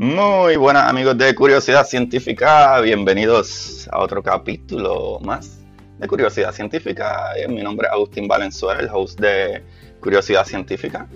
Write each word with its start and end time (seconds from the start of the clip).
Muy 0.00 0.54
buenas 0.54 0.84
amigos 0.84 1.18
de 1.18 1.34
Curiosidad 1.34 1.84
Científica, 1.84 2.80
bienvenidos 2.80 3.88
a 3.90 3.98
otro 3.98 4.22
capítulo 4.22 5.18
más 5.24 5.58
de 5.98 6.06
Curiosidad 6.06 6.52
Científica. 6.52 7.32
Eh, 7.36 7.48
mi 7.48 7.64
nombre 7.64 7.88
es 7.88 7.92
Agustín 7.92 8.28
Valenzuela, 8.28 8.80
el 8.80 8.88
host 8.92 9.18
de 9.18 9.60
Curiosidad 10.00 10.44
Científica. 10.44 11.08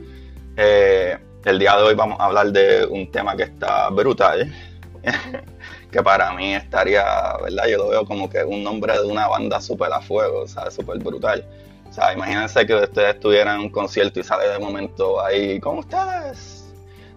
Eh, 0.56 1.16
el 1.44 1.60
día 1.60 1.76
de 1.76 1.82
hoy 1.84 1.94
vamos 1.94 2.18
a 2.18 2.24
hablar 2.24 2.50
de 2.50 2.84
un 2.84 3.08
tema 3.08 3.36
que 3.36 3.44
está 3.44 3.88
brutal, 3.90 4.52
que 5.92 6.02
para 6.02 6.32
mí 6.32 6.52
estaría, 6.52 7.04
¿verdad? 7.40 7.68
Yo 7.68 7.78
lo 7.78 7.88
veo 7.90 8.04
como 8.04 8.28
que 8.28 8.42
un 8.42 8.64
nombre 8.64 8.94
de 8.94 9.04
una 9.04 9.28
banda 9.28 9.60
súper 9.60 9.92
a 9.92 10.00
fuego, 10.00 10.40
o 10.40 10.48
sea, 10.48 10.72
súper 10.72 10.98
brutal. 10.98 11.46
O 11.88 11.92
sea, 11.92 12.12
imagínense 12.12 12.66
que 12.66 12.74
ustedes 12.74 13.14
estuvieran 13.14 13.60
en 13.60 13.66
un 13.66 13.70
concierto 13.70 14.18
y 14.18 14.24
sale 14.24 14.48
de 14.48 14.58
momento 14.58 15.24
ahí 15.24 15.60
con 15.60 15.78
ustedes. 15.78 16.64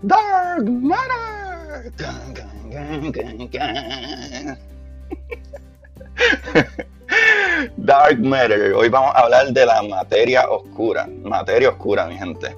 Dark 0.03 0.69
Matter. 0.69 1.44
Dark 7.77 8.19
Matter. 8.19 8.73
Hoy 8.73 8.89
vamos 8.89 9.13
a 9.13 9.19
hablar 9.19 9.51
de 9.51 9.65
la 9.65 9.81
materia 9.83 10.49
oscura. 10.49 11.07
Materia 11.23 11.69
oscura, 11.69 12.05
mi 12.05 12.17
gente. 12.17 12.55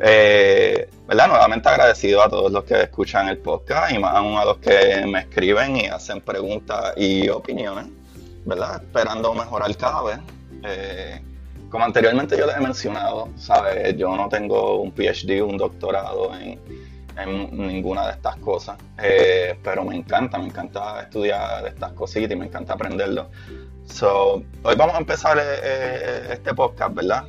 Eh, 0.00 0.88
¿verdad? 1.08 1.28
Nuevamente 1.28 1.68
agradecido 1.68 2.22
a 2.22 2.28
todos 2.28 2.52
los 2.52 2.64
que 2.64 2.82
escuchan 2.82 3.28
el 3.28 3.38
podcast 3.38 3.92
y 3.92 3.98
más 3.98 4.14
aún 4.14 4.36
a 4.36 4.44
los 4.44 4.58
que 4.58 5.04
me 5.06 5.20
escriben 5.20 5.76
y 5.76 5.86
hacen 5.86 6.20
preguntas 6.20 6.94
y 6.96 7.28
opiniones, 7.28 7.86
¿verdad? 8.44 8.82
Esperando 8.82 9.34
mejorar 9.34 9.76
cada 9.76 10.02
vez. 10.02 10.18
Eh, 10.64 11.20
como 11.68 11.84
anteriormente 11.84 12.36
yo 12.36 12.46
les 12.46 12.56
he 12.56 12.60
mencionado, 12.60 13.28
¿sabes? 13.36 13.96
Yo 13.96 14.16
no 14.16 14.28
tengo 14.28 14.80
un 14.80 14.92
PhD, 14.92 15.42
un 15.42 15.56
doctorado 15.56 16.34
en 16.36 16.58
en 17.16 17.56
ninguna 17.56 18.06
de 18.06 18.12
estas 18.12 18.36
cosas, 18.36 18.78
eh, 19.02 19.56
pero 19.62 19.84
me 19.84 19.96
encanta, 19.96 20.38
me 20.38 20.46
encanta 20.46 21.02
estudiar 21.02 21.66
estas 21.66 21.92
cositas 21.92 22.32
y 22.32 22.36
me 22.36 22.46
encanta 22.46 22.74
aprenderlo. 22.74 23.30
So, 23.86 24.42
hoy 24.62 24.76
vamos 24.76 24.94
a 24.94 24.98
empezar 24.98 25.38
eh, 25.38 25.42
eh, 25.42 26.28
este 26.32 26.54
podcast, 26.54 26.94
¿verdad? 26.94 27.24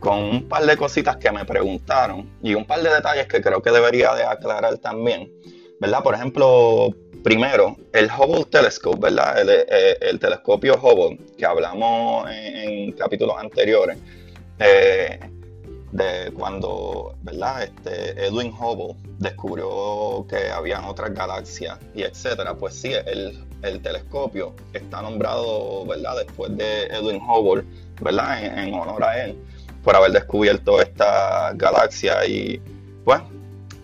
con 0.00 0.18
un 0.18 0.48
par 0.48 0.64
de 0.66 0.76
cositas 0.76 1.16
que 1.16 1.32
me 1.32 1.46
preguntaron 1.46 2.30
y 2.42 2.54
un 2.54 2.66
par 2.66 2.82
de 2.82 2.90
detalles 2.90 3.26
que 3.26 3.40
creo 3.40 3.62
que 3.62 3.70
debería 3.70 4.14
de 4.14 4.22
aclarar 4.22 4.76
también, 4.78 5.32
¿verdad? 5.80 6.02
Por 6.02 6.14
ejemplo, 6.14 6.94
primero, 7.24 7.76
el 7.94 8.06
Hubble 8.06 8.44
Telescope, 8.44 8.98
¿verdad? 9.00 9.40
El, 9.40 10.20
telescopio 10.20 10.74
Hubble 10.74 11.18
que 11.38 11.46
hablamos 11.46 12.28
en, 12.30 12.92
capítulos 12.92 13.36
anteriores. 13.38 13.96
De 15.92 16.32
cuando 16.32 17.14
¿verdad? 17.22 17.62
Este, 17.62 18.26
Edwin 18.26 18.52
Hubble 18.52 18.94
descubrió 19.18 20.26
que 20.28 20.50
habían 20.50 20.84
otras 20.84 21.14
galaxias 21.14 21.78
y 21.94 22.02
etcétera, 22.02 22.54
pues 22.54 22.74
sí, 22.74 22.92
el, 22.92 23.44
el 23.62 23.80
telescopio 23.80 24.54
está 24.72 25.02
nombrado 25.02 25.86
¿verdad? 25.86 26.16
después 26.18 26.56
de 26.56 26.84
Edwin 26.86 27.20
Hubble, 27.22 27.64
¿verdad? 28.00 28.44
En, 28.44 28.74
honor 28.74 29.02
a 29.04 29.24
él, 29.24 29.36
por 29.82 29.96
haber 29.96 30.12
descubierto 30.12 30.80
esta 30.80 31.52
galaxia 31.54 32.24
y 32.26 32.60
pues 33.04 33.20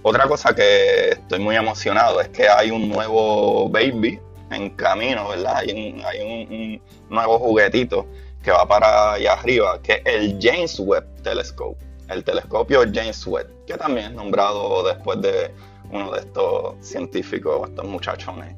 otra 0.03 0.29
cosa 0.29 0.55
que 0.55 1.11
estoy 1.11 1.39
muy 1.39 1.57
emocionado 1.57 2.21
es 2.21 2.29
que 2.29 2.47
hay 2.47 2.71
un 2.71 2.89
nuevo 2.91 3.69
baby 3.71 4.21
en 4.51 4.71
camino, 4.71 5.29
¿verdad? 5.29 5.57
Hay 5.57 5.71
un, 5.71 6.05
hay 6.05 6.21
un 6.21 6.83
nuevo 7.09 7.39
juguetito 7.39 8.07
que 8.43 8.51
va 8.51 8.69
para 8.69 9.15
allá 9.15 9.33
arriba, 9.33 9.81
que 9.83 9.95
es 9.95 10.01
el 10.05 10.39
James 10.39 10.79
Webb 10.79 11.23
Telescope 11.23 11.94
el 12.09 12.25
telescopio 12.25 12.83
James 12.93 13.27
Webb, 13.27 13.49
que 13.67 13.75
también 13.75 14.07
es 14.07 14.13
nombrado 14.13 14.83
después 14.85 15.21
de 15.21 15.51
uno 15.91 16.13
de 16.13 16.21
estos 16.21 16.75
científicos, 16.81 17.69
estos 17.69 17.85
muchachones, 17.85 18.57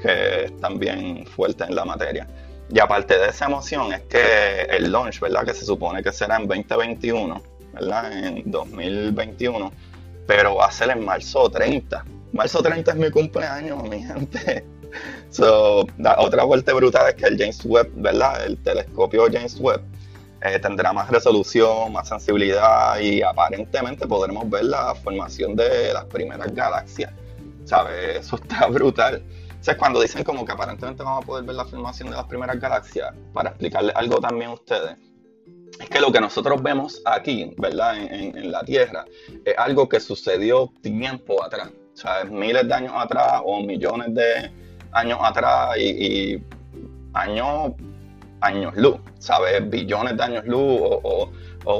que 0.00 0.44
están 0.44 0.78
bien 0.78 1.26
fuertes 1.26 1.68
en 1.68 1.74
la 1.74 1.84
materia. 1.84 2.26
Y 2.70 2.78
aparte 2.78 3.18
de 3.18 3.28
esa 3.28 3.46
emoción 3.46 3.92
es 3.92 4.02
que 4.02 4.62
el 4.70 4.90
launch, 4.90 5.20
¿verdad? 5.20 5.44
Que 5.44 5.54
se 5.54 5.64
supone 5.64 6.02
que 6.02 6.12
será 6.12 6.36
en 6.36 6.46
2021, 6.46 7.42
¿verdad? 7.72 8.12
En 8.12 8.50
2021, 8.50 9.72
pero 10.26 10.56
va 10.56 10.66
a 10.66 10.72
ser 10.72 10.90
en 10.90 11.04
marzo 11.04 11.50
30. 11.50 12.04
Marzo 12.32 12.62
30 12.62 12.90
es 12.90 12.96
mi 12.96 13.10
cumpleaños, 13.10 13.82
mi 13.84 14.02
gente. 14.02 14.64
So, 15.28 15.88
otra 16.18 16.44
vuelta 16.44 16.72
brutal 16.72 17.08
es 17.08 17.14
que 17.16 17.26
el 17.26 17.36
James 17.36 17.64
Webb, 17.64 17.90
¿verdad? 17.96 18.46
El 18.46 18.56
telescopio 18.58 19.24
James 19.24 19.58
Webb 19.58 19.82
eh, 20.44 20.58
tendrá 20.58 20.92
más 20.92 21.08
resolución, 21.08 21.90
más 21.90 22.06
sensibilidad 22.06 23.00
y 23.00 23.22
aparentemente 23.22 24.06
podremos 24.06 24.48
ver 24.50 24.66
la 24.66 24.94
formación 24.94 25.56
de 25.56 25.94
las 25.94 26.04
primeras 26.04 26.54
galaxias. 26.54 27.10
¿Sabes? 27.64 28.18
Eso 28.18 28.36
está 28.36 28.66
brutal. 28.68 29.24
O 29.58 29.64
sea, 29.64 29.78
cuando 29.78 30.02
dicen 30.02 30.22
como 30.22 30.44
que 30.44 30.52
aparentemente 30.52 31.02
vamos 31.02 31.24
a 31.24 31.26
poder 31.26 31.44
ver 31.46 31.56
la 31.56 31.64
formación 31.64 32.10
de 32.10 32.16
las 32.16 32.26
primeras 32.26 32.60
galaxias, 32.60 33.14
para 33.32 33.48
explicarles 33.50 33.96
algo 33.96 34.20
también 34.20 34.50
a 34.50 34.52
ustedes, 34.52 34.98
es 35.80 35.88
que 35.88 35.98
lo 35.98 36.12
que 36.12 36.20
nosotros 36.20 36.62
vemos 36.62 37.00
aquí, 37.06 37.54
¿verdad? 37.56 37.96
En, 37.96 38.52
la 38.52 38.62
Tierra, 38.64 39.06
es 39.46 39.56
algo 39.56 39.88
que 39.88 39.98
sucedió 39.98 40.70
tiempo 40.82 41.42
atrás. 41.42 41.70
O 41.94 41.96
sea, 41.96 42.24
miles 42.24 42.68
de 42.68 42.74
años 42.74 42.92
atrás 42.94 43.40
o 43.42 43.62
millones 43.62 44.14
de 44.14 44.52
años 44.92 45.18
atrás 45.22 45.78
y, 45.78 46.34
y 46.34 46.44
años 47.14 47.72
años 48.44 48.74
luz, 48.76 48.96
¿sabes? 49.18 49.68
Billones 49.68 50.16
de 50.16 50.22
años 50.22 50.44
luz 50.44 50.80
o, 51.02 51.30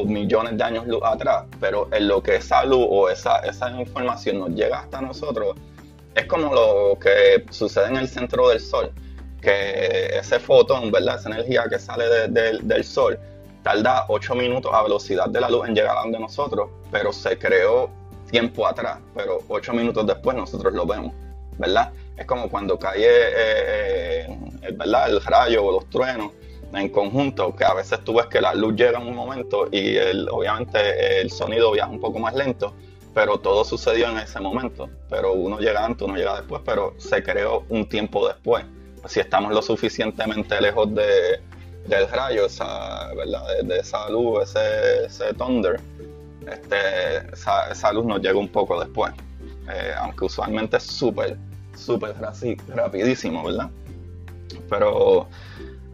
millones 0.07 0.57
de 0.57 0.65
años 0.65 0.87
luz 0.87 1.03
atrás, 1.05 1.45
pero 1.61 1.89
en 1.93 2.09
lo 2.09 2.23
que 2.23 2.37
esa 2.37 2.65
luz 2.65 2.87
o 2.89 3.11
esa, 3.11 3.41
esa 3.41 3.71
información 3.71 4.39
nos 4.39 4.51
llega 4.51 4.81
hasta 4.81 5.01
nosotros, 5.01 5.57
es 6.15 6.25
como 6.27 6.55
lo 6.55 6.99
que 6.99 7.45
sucede 7.51 7.89
en 7.89 7.97
el 7.97 8.09
centro 8.09 8.49
del 8.49 8.61
Sol, 8.61 8.91
que 9.43 10.07
ese 10.19 10.39
fotón, 10.39 10.91
¿verdad? 10.91 11.17
Esa 11.19 11.29
energía 11.31 11.65
que 11.69 11.79
sale 11.79 12.29
del 12.29 12.85
Sol 12.85 13.19
tarda 13.63 14.07
8 14.09 14.35
minutos 14.35 14.73
a 14.73 14.83
velocidad 14.83 15.29
de 15.29 15.41
la 15.41 15.51
luz 15.51 15.69
en 15.69 15.75
llegar 15.75 15.97
a 15.99 16.01
donde 16.01 16.19
nosotros, 16.19 16.71
pero 16.91 17.13
se 17.13 17.39
creó 17.39 17.91
tiempo 18.31 18.67
atrás, 18.67 18.99
pero 19.15 19.41
8 19.49 19.73
minutos 19.75 20.07
después 20.07 20.35
nosotros 20.35 20.73
lo 20.73 20.87
vemos, 20.87 21.13
¿verdad? 21.59 21.93
Es 22.17 22.25
como 22.27 22.49
cuando 22.49 22.79
cae 22.79 23.05
eh, 23.05 24.27
eh, 24.27 24.73
¿verdad? 24.73 25.11
el 25.11 25.23
rayo 25.23 25.65
o 25.65 25.73
los 25.73 25.91
truenos 25.91 26.33
en 26.77 26.89
conjunto, 26.89 27.55
que 27.55 27.65
a 27.65 27.75
veces 27.75 28.01
tú 28.05 28.15
ves 28.15 28.27
que 28.27 28.41
la 28.41 28.55
luz 28.55 28.75
llega 28.75 28.99
en 28.99 29.07
un 29.07 29.15
momento 29.15 29.69
y 29.71 29.97
el, 29.97 30.29
obviamente 30.29 31.21
el 31.21 31.31
sonido 31.31 31.73
viaja 31.73 31.91
un 31.91 32.01
poco 32.01 32.19
más 32.19 32.35
lento, 32.35 32.75
pero 33.15 33.39
todo 33.39 33.65
sucedió 33.65 34.09
en 34.09 34.19
ese 34.19 34.41
momento. 34.41 34.91
Pero 35.09 35.33
uno 35.33 35.59
llega 35.59 35.85
antes, 35.85 36.03
uno 36.03 36.17
llega 36.17 36.37
después, 36.37 36.63
pero 36.65 36.95
se 36.99 37.23
creó 37.23 37.65
un 37.69 37.89
tiempo 37.89 38.27
después. 38.27 38.65
Si 39.07 39.21
estamos 39.21 39.53
lo 39.53 39.63
suficientemente 39.63 40.61
lejos 40.61 40.95
de, 40.95 41.41
del 41.87 42.09
rayo, 42.09 42.47
esa, 42.47 43.13
¿verdad? 43.15 43.43
De, 43.63 43.79
esa 43.79 44.09
luz, 44.09 44.43
ese, 44.45 45.07
ese 45.07 45.35
thunder, 45.35 45.81
este, 46.51 47.19
esa, 47.33 47.93
luz 47.93 48.05
nos 48.05 48.21
llega 48.21 48.39
un 48.39 48.49
poco 48.49 48.81
después. 48.81 49.13
Eh, 49.69 49.95
aunque 49.99 50.25
usualmente 50.25 50.77
es 50.77 50.83
súper, 50.83 51.37
súper 51.77 52.15
rapidísimo, 52.69 53.45
¿verdad? 53.45 53.71
Pero 54.69 55.29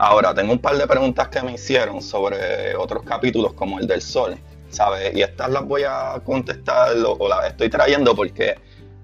Ahora, 0.02 0.32
tengo 0.32 0.54
un 0.54 0.58
par 0.58 0.78
de 0.78 0.86
preguntas 0.86 1.28
que 1.28 1.42
me 1.42 1.52
hicieron 1.52 2.00
sobre 2.00 2.74
otros 2.74 3.02
capítulos 3.02 3.52
como 3.52 3.78
el 3.78 3.86
del 3.86 4.00
Sol, 4.00 4.34
¿sabes? 4.70 5.14
Y 5.14 5.20
estas 5.20 5.50
las 5.50 5.62
voy 5.62 5.82
a 5.86 6.18
contestar 6.24 6.96
o, 7.04 7.28
las 7.28 7.48
estoy 7.48 7.68
trayendo 7.68 8.16
porque 8.16 8.54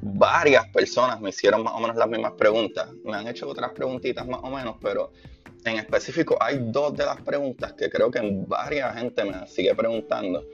varias 0.00 0.66
personas 0.68 1.20
me 1.20 1.28
hicieron 1.28 1.64
más 1.64 1.74
o 1.74 1.80
menos 1.80 1.96
las 1.96 2.08
mismas 2.08 2.32
preguntas. 2.32 2.88
Me 3.04 3.14
han 3.14 3.28
hecho 3.28 3.46
otras 3.46 3.72
preguntitas 3.72 4.26
más 4.26 4.40
o 4.42 4.48
menos, 4.48 4.76
pero 4.80 5.12
en 5.66 5.76
específico 5.76 6.38
hay 6.40 6.60
dos 6.62 6.96
de 6.96 7.04
las 7.04 7.20
preguntas 7.20 7.74
que 7.74 7.90
creo 7.90 8.10
que 8.10 8.20
varias 8.48 8.96
gente 8.96 9.22
me 9.26 9.46
sigue 9.46 9.74
preguntando, 9.74 10.44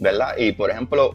¿verdad? 0.00 0.34
Y 0.36 0.50
por 0.50 0.68
ejemplo, 0.68 1.14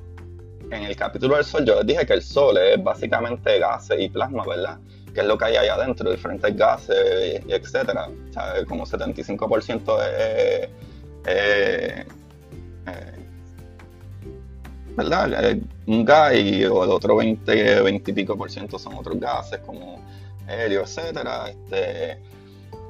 en 0.72 0.84
el 0.84 0.96
capítulo 0.96 1.36
del 1.36 1.44
Sol 1.44 1.66
yo 1.66 1.76
les 1.76 1.88
dije 1.88 2.06
que 2.06 2.14
el 2.14 2.22
Sol 2.22 2.58
es 2.58 2.82
básicamente 2.82 3.60
gases 3.60 4.00
y 4.00 4.08
plasma, 4.08 4.46
¿verdad? 4.48 4.80
Qué 5.18 5.22
es 5.22 5.28
lo 5.28 5.36
que 5.36 5.46
hay 5.46 5.56
ahí 5.56 5.68
adentro, 5.68 6.12
diferentes 6.12 6.56
gases, 6.56 7.42
y 7.48 7.52
etcétera. 7.52 8.08
O 8.30 8.34
sea, 8.34 8.64
como 8.68 8.86
75% 8.86 9.98
es, 10.04 10.70
eh, 11.26 12.06
¿verdad? 14.96 15.58
Un 15.88 16.06
gas 16.06 16.36
y 16.36 16.62
el 16.62 16.72
otro 16.72 17.16
20, 17.16 17.82
20 17.82 18.12
y 18.12 18.14
pico 18.14 18.38
por 18.38 18.52
ciento 18.52 18.78
son 18.78 18.94
otros 18.94 19.20
gases 19.20 19.60
como 19.62 20.06
helio, 20.48 20.82
etcétera. 20.82 21.50
Este, 21.50 22.20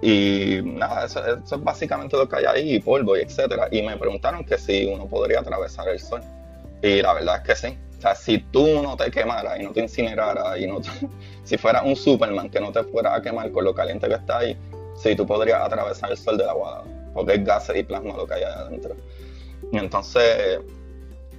y 0.01 0.59
nada, 0.63 1.05
eso, 1.05 1.25
eso, 1.25 1.55
es 1.55 1.63
básicamente 1.63 2.17
lo 2.17 2.27
que 2.27 2.35
hay 2.35 2.45
ahí, 2.45 2.79
polvo 2.81 3.15
y 3.15 3.21
etcétera. 3.21 3.69
Y 3.71 3.81
me 3.83 3.95
preguntaron 3.95 4.43
que 4.43 4.57
si 4.57 4.85
uno 4.85 5.07
podría 5.07 5.39
atravesar 5.39 5.87
el 5.87 5.99
sol. 6.01 6.21
Y 6.81 7.01
la 7.01 7.13
verdad 7.13 7.37
es 7.37 7.43
que 7.43 7.55
sí. 7.55 7.77
O 7.97 8.01
sea, 8.01 8.13
si 8.13 8.37
tú 8.37 8.81
no 8.83 8.95
te 8.95 9.09
quemaras 9.09 9.59
y 9.59 9.63
no 9.63 9.71
te 9.71 9.81
incineraras 9.81 10.59
y 10.59 10.67
no 10.67 10.79
si 11.43 11.57
fuera 11.57 11.81
un 11.81 11.95
Superman 11.95 12.49
que 12.49 12.59
no 12.59 12.71
te 12.71 12.83
fuera 12.83 13.15
a 13.15 13.21
quemar 13.21 13.51
con 13.51 13.63
lo 13.63 13.73
caliente 13.73 14.07
que 14.07 14.15
está 14.15 14.39
ahí, 14.39 14.57
sí, 14.95 15.15
tú 15.15 15.25
podrías 15.25 15.61
atravesar 15.61 16.11
el 16.11 16.17
sol 16.17 16.37
de 16.37 16.45
la 16.45 16.53
guada, 16.53 16.83
porque 17.13 17.35
es 17.35 17.43
gases 17.43 17.75
y 17.77 17.83
plasma 17.83 18.15
lo 18.15 18.27
que 18.27 18.35
hay 18.35 18.43
adentro. 18.43 18.95
Y 19.71 19.77
entonces, 19.77 20.59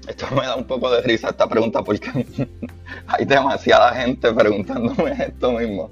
esto 0.09 0.27
me 0.35 0.47
da 0.47 0.57
un 0.57 0.67
poco 0.67 0.91
de 0.91 1.03
risa 1.03 1.31
esta 1.31 1.49
pregunta 1.49 1.83
porque 1.83 2.09
hay 3.07 3.25
demasiada 3.25 3.95
gente 3.95 4.33
preguntándome 4.33 5.13
esto 5.19 5.53
mismo. 5.53 5.91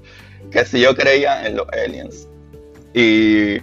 Que 0.51 0.65
si 0.65 0.81
yo 0.81 0.95
creía 0.95 1.45
en 1.45 1.57
los 1.57 1.67
aliens. 1.69 2.27
Y 2.93 3.59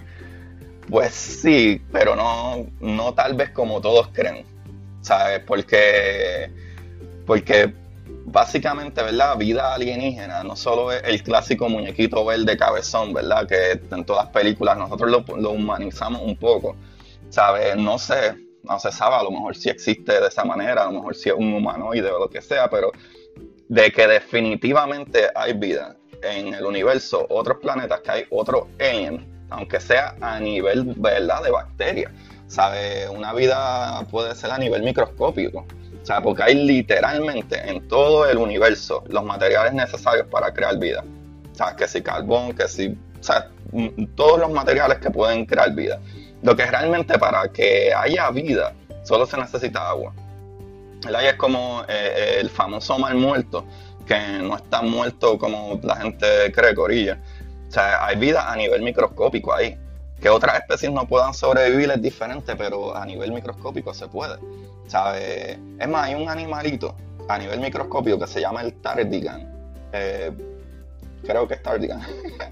pues 0.89 1.13
sí, 1.13 1.81
pero 1.91 2.15
no, 2.15 2.67
no 2.79 3.13
tal 3.13 3.33
vez 3.33 3.49
como 3.51 3.81
todos 3.81 4.09
creen. 4.09 4.45
¿Sabes? 5.01 5.41
Porque, 5.45 6.49
porque 7.25 7.73
básicamente, 8.25 9.01
¿verdad? 9.01 9.37
Vida 9.37 9.73
alienígena 9.73 10.43
no 10.43 10.55
solo 10.55 10.91
es 10.91 11.03
el 11.03 11.23
clásico 11.23 11.69
muñequito 11.69 12.25
verde 12.25 12.57
cabezón, 12.57 13.13
¿verdad? 13.13 13.47
Que 13.47 13.79
en 13.95 14.05
todas 14.05 14.25
las 14.25 14.33
películas 14.33 14.77
nosotros 14.77 15.09
lo, 15.09 15.37
lo 15.37 15.51
humanizamos 15.51 16.21
un 16.21 16.37
poco. 16.37 16.75
¿Sabes? 17.29 17.75
No 17.75 17.97
sé, 17.97 18.35
no 18.63 18.79
se 18.79 18.91
sabe, 18.91 19.15
a 19.15 19.23
lo 19.23 19.31
mejor 19.31 19.55
si 19.55 19.69
existe 19.69 20.19
de 20.19 20.27
esa 20.27 20.43
manera, 20.43 20.83
a 20.83 20.85
lo 20.85 20.93
mejor 20.93 21.15
si 21.15 21.29
es 21.29 21.35
un 21.35 21.53
humanoide 21.53 22.09
o 22.11 22.19
lo 22.19 22.29
que 22.29 22.41
sea, 22.41 22.69
pero 22.69 22.91
de 23.67 23.91
que 23.91 24.07
definitivamente 24.07 25.29
hay 25.33 25.53
vida 25.53 25.95
en 26.21 26.53
el 26.53 26.65
universo, 26.65 27.25
otros 27.29 27.57
planetas, 27.61 28.01
que 28.01 28.11
hay 28.11 28.25
otro 28.29 28.67
alien, 28.79 29.47
aunque 29.49 29.79
sea 29.79 30.15
a 30.21 30.39
nivel, 30.39 30.93
¿verdad?, 30.97 31.43
de 31.43 31.51
bacterias. 31.51 32.11
¿Sabe? 32.47 33.09
Una 33.09 33.33
vida 33.33 34.05
puede 34.11 34.35
ser 34.35 34.51
a 34.51 34.57
nivel 34.57 34.83
microscópico. 34.83 35.65
O 36.05 36.07
sea, 36.07 36.21
porque 36.21 36.43
hay 36.43 36.53
literalmente 36.53 37.67
en 37.67 37.87
todo 37.87 38.29
el 38.29 38.37
universo 38.37 39.03
los 39.07 39.23
materiales 39.23 39.73
necesarios 39.73 40.27
para 40.29 40.53
crear 40.53 40.77
vida. 40.77 41.03
O 41.51 41.55
sea, 41.55 41.75
que 41.75 41.87
si 41.87 42.03
carbón, 42.03 42.53
que 42.53 42.67
si. 42.67 42.95
O 43.19 43.23
sea, 43.23 43.49
todos 44.13 44.39
los 44.39 44.51
materiales 44.51 44.99
que 44.99 45.09
pueden 45.09 45.47
crear 45.47 45.73
vida. 45.73 45.99
Lo 46.43 46.55
que 46.55 46.63
realmente 46.63 47.17
para 47.17 47.47
que 47.47 47.91
haya 47.91 48.29
vida 48.29 48.73
solo 49.03 49.25
se 49.25 49.35
necesita 49.35 49.89
agua. 49.89 50.13
El 51.07 51.15
agua 51.15 51.29
es 51.29 51.35
como 51.37 51.81
eh, 51.81 51.85
eh, 51.89 52.37
el 52.39 52.51
famoso 52.51 52.99
mar 52.99 53.15
muerto, 53.15 53.65
que 54.05 54.15
no 54.43 54.57
está 54.57 54.83
muerto 54.83 55.39
como 55.39 55.79
la 55.81 55.95
gente 55.95 56.51
cree, 56.53 56.75
Corilla. 56.75 57.17
O 57.67 57.71
sea, 57.71 58.05
hay 58.05 58.17
vida 58.17 58.51
a 58.51 58.55
nivel 58.55 58.83
microscópico 58.83 59.51
ahí. 59.51 59.75
Que 60.25 60.31
otras 60.31 60.55
especies 60.55 60.91
no 60.91 61.07
puedan 61.07 61.35
sobrevivir 61.35 61.91
es 61.91 62.01
diferente, 62.01 62.55
pero 62.55 62.97
a 62.97 63.05
nivel 63.05 63.31
microscópico 63.31 63.93
se 63.93 64.07
puede. 64.07 64.39
¿Sabe? 64.87 65.59
Es 65.79 65.87
más, 65.87 66.07
hay 66.07 66.15
un 66.15 66.27
animalito 66.27 66.95
a 67.29 67.37
nivel 67.37 67.59
microscópico 67.59 68.17
que 68.17 68.25
se 68.25 68.41
llama 68.41 68.63
el 68.63 68.73
tardigan. 68.73 69.47
Eh, 69.93 70.31
creo 71.23 71.47
que 71.47 71.53
es 71.53 71.61
tardigan. 71.61 72.01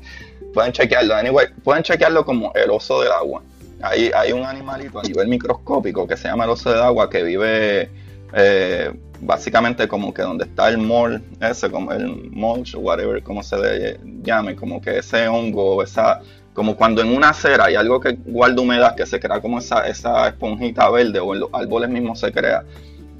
pueden 0.53 0.71
chequearlo. 0.71 1.15
Anyway, 1.15 1.47
pueden 1.63 1.81
chequearlo 1.81 2.23
como 2.23 2.53
el 2.53 2.69
oso 2.69 3.01
del 3.01 3.11
agua. 3.11 3.41
Hay, 3.81 4.31
un 4.31 4.45
animalito 4.45 4.99
a 4.99 5.01
nivel 5.01 5.27
microscópico 5.27 6.05
que 6.05 6.15
se 6.15 6.27
llama 6.27 6.43
el 6.43 6.51
oso 6.51 6.71
de 6.71 6.79
agua 6.79 7.09
que 7.09 7.23
vive 7.23 7.89
eh, 8.33 8.93
básicamente 9.19 9.87
como 9.87 10.13
que 10.13 10.21
donde 10.21 10.45
está 10.45 10.69
el 10.69 10.77
mol, 10.77 11.23
ese, 11.41 11.71
como 11.71 11.91
el 11.91 12.29
mulch, 12.29 12.75
whatever, 12.75 13.23
como 13.23 13.41
se 13.41 13.57
le 13.57 13.99
llame, 14.21 14.55
como 14.55 14.79
que 14.79 14.99
ese 14.99 15.27
hongo, 15.27 15.81
esa, 15.81 16.21
como 16.53 16.75
cuando 16.75 17.01
en 17.01 17.15
una 17.15 17.29
acera 17.29 17.65
hay 17.65 17.75
algo 17.75 17.99
que 17.99 18.13
guarda 18.25 18.61
humedad, 18.61 18.95
que 18.95 19.05
se 19.05 19.19
crea 19.19 19.41
como 19.41 19.59
esa, 19.59 19.87
esa 19.87 20.27
esponjita 20.27 20.89
verde, 20.89 21.19
o 21.19 21.33
en 21.33 21.41
los 21.41 21.49
árboles 21.53 21.89
mismos 21.89 22.19
se 22.19 22.31
crea 22.31 22.63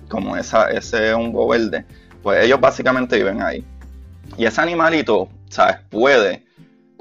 como 0.08 0.38
esa, 0.38 0.70
ese 0.70 1.14
hongo 1.14 1.48
verde, 1.48 1.86
pues 2.22 2.44
ellos 2.44 2.60
básicamente 2.60 3.18
viven 3.18 3.42
ahí. 3.42 3.66
Y 4.38 4.46
ese 4.46 4.62
animalito, 4.62 5.30
¿sabes? 5.50 5.78
Puede 5.90 6.44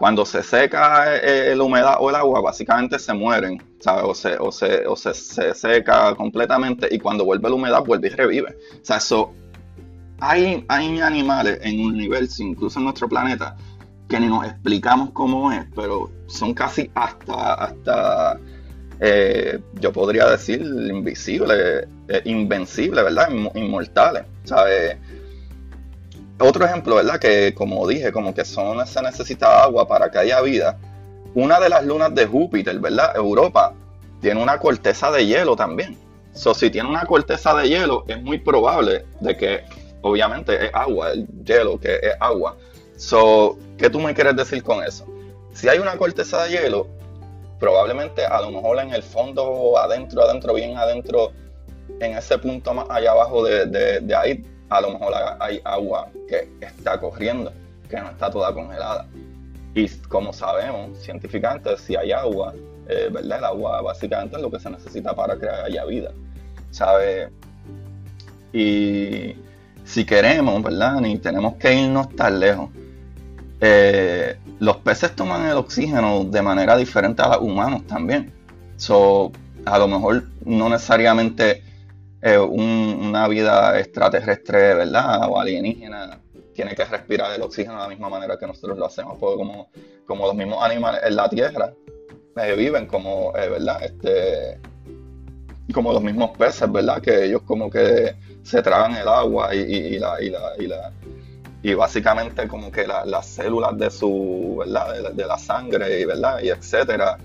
cuando 0.02 0.26
se 0.26 0.42
seca 0.42 1.16
eh, 1.16 1.54
la 1.54 1.62
humedad 1.62 1.96
o 2.00 2.10
el 2.10 2.16
agua, 2.16 2.40
básicamente 2.40 2.98
se 2.98 3.14
mueren, 3.14 3.62
¿sabes? 3.78 4.04
O, 4.04 4.14
se, 4.14 4.36
o, 4.36 4.50
se, 4.50 4.84
o 4.84 4.96
se, 4.96 5.14
seca 5.54 6.12
completamente 6.16 6.88
y 6.90 6.98
cuando 6.98 7.24
vuelve 7.24 7.48
la 7.48 7.54
humedad, 7.54 7.84
vuelve 7.84 8.08
y 8.08 8.10
revive. 8.10 8.56
O 8.80 8.84
sea, 8.84 8.96
eso, 8.96 9.32
hay, 10.18 10.64
hay 10.66 11.00
animales 11.00 11.60
en 11.62 11.78
un 11.78 11.92
universo, 11.92 12.42
incluso 12.42 12.80
en 12.80 12.86
nuestro 12.86 13.08
planeta, 13.08 13.56
que 14.08 14.18
ni 14.18 14.26
nos 14.26 14.44
explicamos 14.44 15.10
cómo 15.12 15.52
es, 15.52 15.64
pero 15.72 16.10
son 16.32 16.54
casi 16.54 16.90
hasta, 16.94 17.54
hasta 17.54 18.38
eh, 19.00 19.60
yo 19.74 19.92
podría 19.92 20.28
decir, 20.30 20.60
invisibles, 20.60 21.86
eh, 22.08 22.22
invencibles, 22.24 23.04
¿verdad? 23.04 23.28
Inmortales, 23.54 24.24
¿sabes? 24.44 24.96
otro 26.38 26.64
ejemplo, 26.64 26.96
¿verdad? 26.96 27.20
Que 27.20 27.54
como 27.54 27.86
dije, 27.86 28.10
como 28.10 28.34
que 28.34 28.44
son, 28.44 28.84
se 28.86 29.00
necesita 29.00 29.62
agua 29.62 29.86
para 29.86 30.10
que 30.10 30.18
haya 30.18 30.40
vida. 30.40 30.76
Una 31.34 31.60
de 31.60 31.68
las 31.68 31.84
lunas 31.84 32.12
de 32.14 32.26
Júpiter, 32.26 32.80
¿verdad? 32.80 33.14
Europa 33.14 33.74
tiene 34.20 34.42
una 34.42 34.58
corteza 34.58 35.12
de 35.12 35.24
hielo 35.24 35.54
también. 35.54 35.96
So, 36.32 36.54
si 36.54 36.70
tiene 36.70 36.88
una 36.88 37.04
corteza 37.04 37.54
de 37.54 37.68
hielo, 37.68 38.04
es 38.08 38.20
muy 38.22 38.38
probable 38.38 39.04
de 39.20 39.36
que, 39.36 39.64
obviamente, 40.00 40.66
es 40.66 40.74
agua, 40.74 41.12
el 41.12 41.28
hielo 41.44 41.78
que 41.78 41.94
es 41.94 42.14
agua. 42.18 42.56
So, 42.96 43.56
¿qué 43.78 43.88
tú 43.88 44.00
me 44.00 44.14
quieres 44.14 44.34
decir 44.34 44.62
con 44.62 44.82
eso? 44.82 45.06
Si 45.52 45.68
hay 45.68 45.78
una 45.78 45.96
corteza 45.96 46.44
de 46.44 46.50
hielo, 46.50 46.86
probablemente 47.58 48.24
a 48.24 48.40
lo 48.40 48.50
mejor 48.50 48.78
en 48.80 48.92
el 48.92 49.02
fondo, 49.02 49.78
adentro, 49.78 50.22
adentro, 50.22 50.54
bien 50.54 50.76
adentro, 50.76 51.32
en 52.00 52.16
ese 52.16 52.38
punto 52.38 52.74
más 52.74 52.86
allá 52.90 53.12
abajo 53.12 53.44
de, 53.44 54.14
ahí, 54.16 54.44
a 54.68 54.80
lo 54.80 54.90
mejor 54.90 55.12
hay 55.40 55.60
agua 55.64 56.08
que 56.28 56.48
está 56.60 56.98
corriendo, 56.98 57.52
que 57.88 58.00
no 58.00 58.10
está 58.10 58.30
toda 58.30 58.52
congelada. 58.52 59.06
Y 59.74 59.88
como 60.08 60.32
sabemos 60.32 60.98
científicamente, 60.98 61.76
si 61.78 61.96
hay 61.96 62.12
agua, 62.12 62.54
eh, 62.88 63.08
¿verdad? 63.10 63.38
El 63.38 63.44
agua 63.44 63.80
básicamente 63.82 64.36
es 64.36 64.42
lo 64.42 64.50
que 64.50 64.58
se 64.58 64.70
necesita 64.70 65.14
para 65.14 65.36
crear 65.36 65.64
haya 65.64 65.84
vida, 65.84 66.10
¿sabe? 66.70 67.30
Y 68.52 69.36
si 69.84 70.04
queremos, 70.04 70.62
¿verdad? 70.62 71.00
Ni 71.00 71.18
tenemos 71.18 71.54
que 71.56 71.74
irnos 71.74 72.14
tan 72.16 72.40
lejos. 72.40 72.70
Eh, 73.60 74.36
los 74.62 74.76
peces 74.76 75.16
toman 75.16 75.44
el 75.44 75.56
oxígeno 75.56 76.22
de 76.22 76.40
manera 76.40 76.76
diferente 76.76 77.20
a 77.20 77.30
los 77.30 77.40
humanos 77.40 77.84
también. 77.88 78.32
So, 78.76 79.32
a 79.64 79.76
lo 79.76 79.88
mejor 79.88 80.22
no 80.44 80.68
necesariamente 80.68 81.64
eh, 82.22 82.38
una 82.38 83.26
vida 83.26 83.76
extraterrestre, 83.80 84.74
¿verdad? 84.74 85.28
O 85.28 85.40
alienígena, 85.40 86.20
tiene 86.54 86.76
que 86.76 86.84
respirar 86.84 87.34
el 87.34 87.42
oxígeno 87.42 87.74
de 87.74 87.80
la 87.80 87.88
misma 87.88 88.08
manera 88.08 88.38
que 88.38 88.46
nosotros 88.46 88.78
lo 88.78 88.86
hacemos, 88.86 89.18
porque 89.18 89.36
como, 89.36 89.68
como 90.06 90.26
los 90.28 90.36
mismos 90.36 90.62
animales 90.62 91.00
en 91.06 91.16
la 91.16 91.28
Tierra 91.28 91.72
eh, 92.36 92.54
viven 92.56 92.86
como, 92.86 93.32
eh, 93.36 93.48
¿verdad? 93.48 93.82
Este, 93.82 94.60
como 95.74 95.92
los 95.92 96.04
mismos 96.04 96.38
peces, 96.38 96.70
¿verdad? 96.70 97.02
Que 97.02 97.24
ellos 97.24 97.42
como 97.42 97.68
que 97.68 98.14
se 98.44 98.62
tragan 98.62 98.94
el 98.94 99.08
agua 99.08 99.52
y, 99.56 99.98
la, 99.98 100.20
y 101.62 101.74
básicamente 101.74 102.48
como 102.48 102.72
que 102.72 102.86
las 102.86 103.26
células 103.26 103.76
de 103.78 103.90
su, 103.90 104.56
¿verdad? 104.58 105.12
De, 105.12 105.24
la 105.24 105.38
sangre, 105.38 106.04
¿verdad? 106.04 106.40
Y 106.42 106.48
etcétera, 106.48 107.18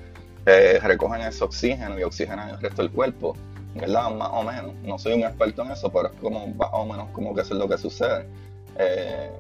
recogen 0.46 1.22
ese 1.22 1.44
oxígeno 1.44 2.00
y 2.00 2.04
oxigenan 2.04 2.50
el 2.50 2.60
resto 2.60 2.82
del 2.82 2.92
cuerpo. 2.92 3.36
¿verdad? 3.80 4.12
Más 4.12 4.30
o 4.32 4.44
menos. 4.44 4.74
No 4.84 4.98
soy 4.98 5.14
un 5.14 5.22
experto 5.24 5.64
en 5.64 5.72
eso, 5.72 5.92
pero 5.92 6.08
es 6.08 6.20
como 6.20 6.48
más 6.48 6.70
o 6.72 6.86
menos 6.86 7.10
como 7.12 7.34
que 7.34 7.42
eso 7.42 7.54
es 7.54 7.60
lo 7.60 7.68
que 7.68 7.78
sucede. 7.78 8.28
Eh, 8.78 9.32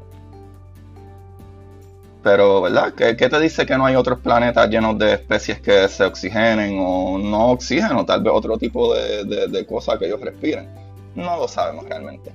pero, 2.23 2.61
¿verdad? 2.61 2.93
¿Qué, 2.93 3.15
te 3.15 3.39
dice 3.39 3.65
que 3.65 3.77
no 3.77 3.85
hay 3.85 3.95
otros 3.95 4.19
planetas 4.19 4.69
llenos 4.69 4.97
de 4.97 5.13
especies 5.13 5.61
que 5.61 5.87
se 5.87 6.03
oxigenen 6.03 6.77
o 6.79 7.17
no 7.17 7.51
oxígeno? 7.51 8.05
Tal 8.05 8.21
vez 8.21 8.33
otro 8.35 8.57
tipo 8.57 8.93
de, 8.93 9.47
de, 9.47 9.65
cosas 9.65 9.97
que 9.97 10.07
ellos 10.07 10.19
respiren. 10.19 10.67
No 11.15 11.37
lo 11.37 11.47
sabemos 11.47 11.87
realmente. 11.87 12.31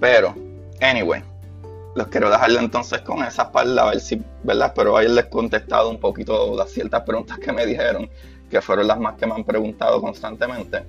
Pero, 0.00 0.34
anyway, 0.80 1.22
los 1.94 2.06
quiero 2.08 2.30
dejarle 2.30 2.60
entonces 2.60 3.00
con 3.02 3.22
esas 3.24 3.48
palabras, 3.48 3.86
a 3.86 3.90
ver 3.90 4.00
si, 4.00 4.22
¿verdad? 4.42 4.68
Espero 4.68 4.96
haberles 4.96 5.26
contestado 5.26 5.90
un 5.90 6.00
poquito 6.00 6.56
las 6.56 6.70
ciertas 6.70 7.02
preguntas 7.02 7.38
que 7.38 7.52
me 7.52 7.66
dijeron, 7.66 8.08
que 8.50 8.60
fueron 8.60 8.86
las 8.86 8.98
más 8.98 9.14
que 9.14 9.26
me 9.26 9.34
han 9.34 9.44
preguntado 9.44 10.00
constantemente. 10.00 10.84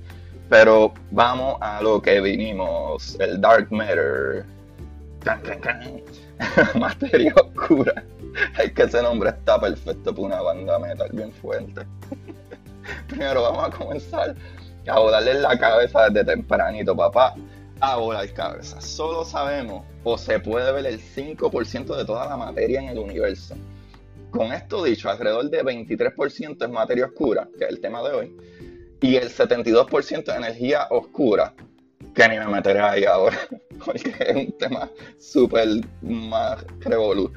Pero 0.49 0.93
vamos 1.11 1.57
a 1.61 1.81
lo 1.81 2.01
que 2.01 2.21
vinimos, 2.21 3.17
el 3.19 3.39
Dark 3.41 3.71
Matter. 3.71 4.45
Materia 6.75 7.33
oscura. 7.35 8.03
Es 8.61 8.73
que 8.73 8.83
ese 8.83 9.01
nombre 9.01 9.29
está 9.29 9.59
perfecto 9.59 10.13
para 10.13 10.27
una 10.27 10.41
banda 10.41 10.79
metal 10.79 11.09
bien 11.13 11.31
fuerte. 11.31 11.85
Primero 13.07 13.43
vamos 13.43 13.65
a 13.65 13.71
comenzar 13.71 14.35
a 14.87 14.99
volarle 14.99 15.35
la 15.35 15.57
cabeza 15.57 16.09
desde 16.09 16.25
tempranito, 16.25 16.95
papá. 16.95 17.35
A 17.85 17.97
volar 17.97 18.31
cabeza. 18.31 18.79
Solo 18.79 19.25
sabemos 19.25 19.85
o 20.05 20.17
se 20.17 20.39
puede 20.39 20.71
ver 20.71 20.85
el 20.85 21.01
5% 21.01 21.97
de 21.97 22.05
toda 22.05 22.25
la 22.29 22.37
materia 22.37 22.79
en 22.79 22.87
el 22.87 22.97
universo. 22.97 23.55
Con 24.31 24.53
esto 24.53 24.85
dicho, 24.85 25.09
alrededor 25.09 25.49
de 25.49 25.61
23% 25.65 26.63
es 26.63 26.69
materia 26.69 27.07
oscura, 27.07 27.49
que 27.57 27.65
es 27.65 27.69
el 27.71 27.81
tema 27.81 28.01
de 28.01 28.15
hoy, 28.15 28.37
y 29.01 29.17
el 29.17 29.29
72% 29.29 30.23
de 30.23 30.33
energía 30.33 30.87
oscura, 30.91 31.53
que 32.15 32.29
ni 32.29 32.39
me 32.39 32.47
meteré 32.47 32.79
ahí 32.79 33.03
ahora, 33.03 33.37
porque 33.85 34.15
es 34.17 34.33
un 34.33 34.57
tema 34.57 34.89
súper 35.19 35.67
más 36.01 36.65
revolú. 36.79 37.33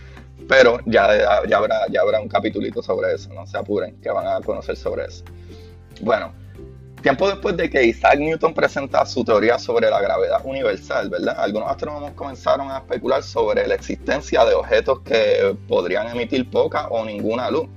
Pero 0.49 0.79
ya, 0.87 1.45
ya, 1.49 1.57
habrá, 1.57 1.89
ya 1.91 2.03
habrá 2.03 2.21
un 2.21 2.29
capitulito 2.29 2.81
sobre 2.85 3.15
eso, 3.15 3.35
no 3.35 3.49
se 3.49 3.59
apuren, 3.59 4.01
que 4.01 4.11
van 4.11 4.29
a 4.29 4.41
conocer 4.43 4.77
sobre 4.77 5.07
eso. 5.07 5.25
Bueno, 6.03 6.33
Tiempo 7.03 7.29
después 7.29 7.57
de 7.57 7.71
que 7.71 7.85
Isaac 7.85 8.19
Newton 8.19 8.53
presenta 8.53 9.07
su 9.07 9.23
teoría 9.25 9.59
sobre 9.59 9.89
la 9.91 10.01
gravedad 10.01 10.41
universal, 10.45 11.09
¿verdad? 11.09 11.37
Algunos 11.39 11.71
astrónomos 11.71 12.13
comenzaron 12.13 12.71
a 12.71 12.79
especular 12.79 13.23
sobre 13.23 13.67
la 13.67 13.75
existencia 13.75 14.45
de 14.45 14.55
objetos 14.55 15.01
que 15.01 15.57
podrían 15.69 16.09
emitir 16.09 16.51
poca 16.51 16.89
o 16.89 17.05
ninguna 17.05 17.51
luz, 17.51 17.69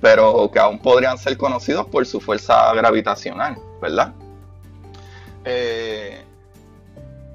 pero 0.00 0.50
que 0.52 0.58
aún 0.58 0.78
podrían 0.78 1.16
ser 1.16 1.38
conocidos 1.38 1.86
por 1.86 2.04
su 2.04 2.20
fuerza 2.20 2.74
gravitacional, 2.74 3.56
¿verdad? 3.80 4.12
Eh, 5.44 6.25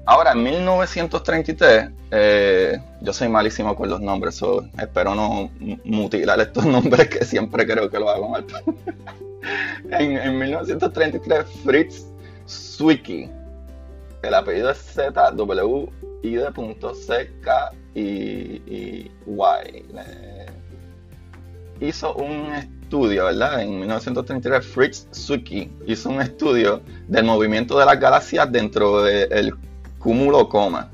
ahora, 0.06 0.32
en 0.32 0.42
1933, 0.42 1.90
eh, 2.10 2.78
yo 3.00 3.12
soy 3.12 3.28
malísimo 3.28 3.74
con 3.74 3.88
los 3.88 4.00
nombres, 4.00 4.40
espero 4.78 5.14
no 5.14 5.50
mutilar 5.84 6.40
estos 6.40 6.64
nombres 6.66 7.08
que 7.08 7.24
siempre 7.24 7.66
creo 7.66 7.90
que 7.90 7.98
lo 7.98 8.08
hago 8.10 8.28
mal. 8.28 8.44
en, 9.90 10.38
1933, 10.38 11.44
Fritz 11.64 12.06
Zwicky, 12.48 13.30
el 14.22 14.34
apellido 14.34 14.70
es 14.70 14.78
Z, 14.78 15.32
W, 15.32 15.88
I 16.22 16.34
de 16.34 16.52
punto, 16.52 16.94
C, 16.94 17.30
K 17.40 17.72
y, 17.94 18.62
Y. 18.66 19.10
hizo 21.80 22.14
un 22.14 22.52
estudio, 22.54 23.24
¿verdad? 23.24 23.62
En 23.62 23.78
1933, 23.80 24.66
Fritz 24.66 25.08
Zwicky 25.12 25.70
hizo 25.86 26.10
un 26.10 26.20
estudio 26.20 26.82
del 27.08 27.24
movimiento 27.24 27.78
de 27.78 27.86
las 27.86 27.98
galaxias 27.98 28.50
dentro 28.52 29.02
del 29.02 29.54
cúmulo 30.02 30.48
coma. 30.48 30.90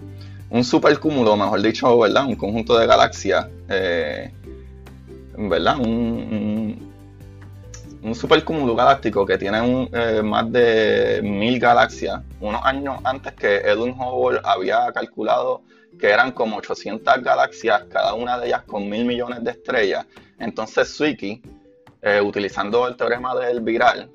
Un 0.51 0.65
supercúmulo, 0.65 1.37
mejor 1.37 1.61
dicho, 1.63 1.99
¿verdad? 1.99 2.27
Un 2.27 2.37
conjunto 2.37 2.79
de 2.79 2.87
galaxias, 2.87 3.47
eh, 3.69 4.33
¿verdad? 5.37 5.79
un 5.79 6.89
un 8.03 8.15
supercúmulo 8.15 8.75
galáctico 8.75 9.27
que 9.27 9.39
tiene 9.39 9.89
eh, 9.93 10.23
más 10.23 10.51
de 10.53 11.21
mil 11.23 11.59
galaxias, 11.59 12.21
unos 12.41 12.65
años 12.65 12.99
antes 13.05 13.33
que 13.35 13.57
Edwin 13.57 13.95
Hubble 13.99 14.41
había 14.45 14.91
calculado 14.93 15.63
que 15.99 16.09
eran 16.09 16.31
como 16.33 16.59
800 16.59 17.23
galaxias, 17.23 17.85
cada 17.91 18.15
una 18.15 18.39
de 18.39 18.47
ellas 18.47 18.63
con 18.65 18.89
mil 18.89 19.05
millones 19.05 19.43
de 19.43 19.51
estrellas. 19.51 20.07
Entonces 20.39 20.97
Zwicky, 20.97 21.43
eh, 22.03 22.21
utilizando 22.21 22.87
el 22.87 22.97
teorema 22.97 23.35
del 23.35 23.61
viral, 23.61 24.09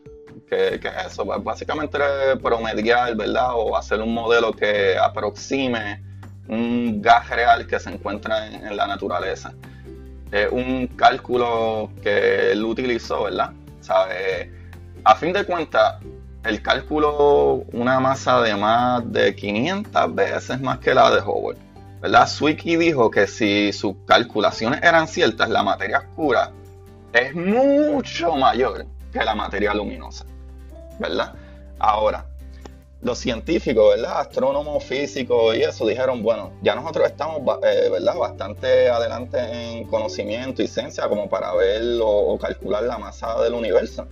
que, 0.79 0.87
es 0.87 1.07
eso, 1.07 1.25
básicamente 1.25 1.97
promediar, 2.41 3.15
¿verdad? 3.15 3.49
O 3.53 3.75
hacer 3.75 4.01
un 4.01 4.13
modelo 4.13 4.51
que 4.51 4.97
aproxime 4.97 6.01
un 6.47 7.01
gas 7.01 7.29
real 7.29 7.65
que 7.67 7.79
se 7.79 7.89
encuentra 7.89 8.47
en, 8.47 8.65
en 8.67 8.77
la 8.77 8.87
naturaleza. 8.87 9.53
Es 10.31 10.51
un 10.51 10.87
cálculo 10.87 11.91
que 12.01 12.51
él 12.51 12.63
utilizó, 12.63 13.23
¿verdad? 13.23 13.51
¿sabes? 13.83 14.49
A 15.03 15.15
fin 15.15 15.33
de 15.33 15.45
cuentas, 15.45 15.95
el 16.45 16.61
cálculo, 16.61 17.65
una 17.73 17.99
masa 17.99 18.41
de 18.41 18.55
más 18.55 19.11
de 19.11 19.35
500 19.35 20.15
veces 20.15 20.59
más 20.61 20.79
que 20.79 20.93
la 20.93 21.11
de 21.11 21.21
Hubble. 21.21 21.59
¿verdad? 22.01 22.27
Dijo 22.63 23.11
que 23.11 23.27
si 23.27 23.71
sus 23.71 23.95
calculaciones 24.05 24.81
eran 24.83 25.07
ciertas, 25.07 25.49
la 25.49 25.63
materia 25.63 25.99
oscura 25.99 26.51
es 27.13 27.33
mucho 27.35 28.35
mayor 28.35 28.85
que 29.11 29.23
la 29.23 29.35
materia 29.35 29.73
luminosa, 29.73 30.25
¿verdad? 30.99 31.33
Ahora, 31.79 32.25
los 33.03 33.19
científicos, 33.19 33.95
¿verdad? 33.95 34.21
Astrónomos, 34.21 34.83
físicos 34.83 35.55
y 35.55 35.61
eso 35.61 35.85
dijeron, 35.85 36.23
bueno, 36.23 36.53
ya 36.61 36.75
nosotros 36.75 37.07
estamos, 37.07 37.41
eh, 37.63 37.89
¿verdad? 37.91 38.15
Bastante 38.15 38.89
adelante 38.89 39.37
en 39.39 39.87
conocimiento 39.87 40.63
y 40.63 40.67
ciencia 40.67 41.07
como 41.09 41.29
para 41.29 41.53
ver 41.53 41.99
o, 42.01 42.37
calcular 42.39 42.83
la 42.83 42.97
masa 42.97 43.41
del 43.41 43.53
universo. 43.53 44.07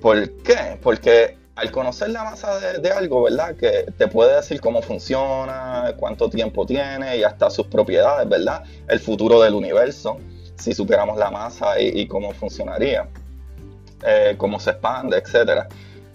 ¿Por 0.00 0.30
qué? 0.42 0.78
Porque 0.82 1.38
al 1.56 1.70
conocer 1.70 2.10
la 2.10 2.24
masa 2.24 2.58
de, 2.78 2.90
algo, 2.90 3.22
¿verdad? 3.22 3.56
Que 3.56 3.86
te 3.96 4.08
puede 4.08 4.36
decir 4.36 4.60
cómo 4.60 4.82
funciona, 4.82 5.94
cuánto 5.96 6.28
tiempo 6.28 6.66
tiene 6.66 7.16
y 7.16 7.22
hasta 7.22 7.48
sus 7.48 7.68
propiedades, 7.68 8.28
¿verdad? 8.28 8.64
El 8.88 9.00
futuro 9.00 9.40
del 9.40 9.54
universo, 9.54 10.18
si 10.56 10.74
supiéramos 10.74 11.16
la 11.16 11.30
masa 11.30 11.80
y, 11.80 12.06
cómo 12.06 12.32
funcionaría, 12.32 13.08
eh, 14.02 14.34
cómo 14.36 14.58
se 14.60 14.70
expande, 14.70 15.18
etcétera. 15.18 15.68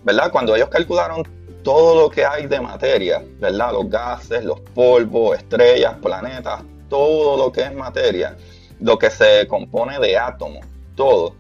¿Verdad? 0.04 0.32
Cuando 0.32 0.56
ellos 0.56 0.70
calcularon 0.70 1.24
todo 1.64 2.02
lo 2.02 2.10
que 2.10 2.26
hay 2.26 2.48
de 2.48 2.60
materia, 2.60 3.24
¿verdad? 3.40 3.74
Los 3.74 3.90
gases, 3.90 4.44
los 4.44 4.60
polvos, 4.60 5.38
estrellas, 5.38 5.96
planetas, 6.02 6.64
todo 6.90 7.38
lo 7.38 7.52
que 7.52 7.62
es 7.62 7.74
materia, 7.74 8.36
lo 8.80 8.98
que 8.98 9.10
se 9.10 9.48
compone 9.48 10.00
de 10.00 10.18
átomos, 10.18 10.66
todo, 10.96 11.36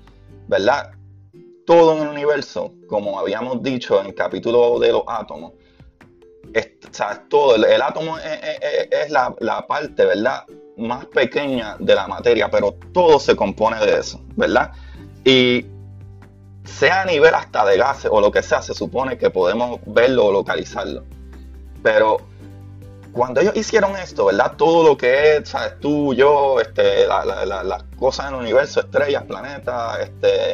¿verdad? 0.47 0.91
Todo 1.65 1.95
en 1.95 2.03
el 2.03 2.09
universo, 2.09 2.73
como 2.87 3.19
habíamos 3.19 3.61
dicho 3.63 3.99
en 3.99 4.07
el 4.07 4.15
capítulo 4.15 4.79
de 4.79 4.91
los 4.91 5.03
átomos, 5.07 5.53
o 6.49 6.93
sea, 6.93 7.23
todo, 7.29 7.55
el, 7.55 7.81
átomo 7.81 8.17
es, 8.17 9.11
la, 9.11 9.35
la, 9.39 9.67
parte, 9.67 10.05
¿verdad? 10.05 10.45
Más 10.77 11.05
pequeña 11.05 11.75
de 11.79 11.93
la 11.93 12.07
materia, 12.07 12.49
pero 12.49 12.75
todo 12.93 13.19
se 13.19 13.35
compone 13.35 13.79
de 13.85 13.99
eso, 13.99 14.19
¿verdad? 14.35 14.71
Y 15.23 15.65
sea 16.69 17.01
a 17.01 17.05
nivel 17.05 17.33
hasta 17.33 17.65
de 17.65 17.77
gases 17.77 18.09
o 18.11 18.21
lo 18.21 18.31
que 18.31 18.41
sea, 18.41 18.61
se 18.61 18.73
supone 18.73 19.17
que 19.17 19.29
podemos 19.29 19.79
verlo 19.85 20.27
o 20.27 20.31
localizarlo. 20.31 21.03
Pero 21.83 22.17
cuando 23.11 23.41
ellos 23.41 23.55
hicieron 23.55 23.95
esto, 23.97 24.25
¿verdad? 24.25 24.53
Todo 24.57 24.87
lo 24.87 24.97
que 24.97 25.37
es, 25.37 25.49
¿sabes? 25.49 25.79
Tú, 25.79 26.13
yo, 26.13 26.59
este, 26.59 27.07
las 27.07 27.83
cosas 27.97 28.27
en 28.27 28.35
el 28.35 28.41
universo, 28.41 28.81
estrellas, 28.81 29.23
planetas, 29.23 29.99
este, 29.99 30.51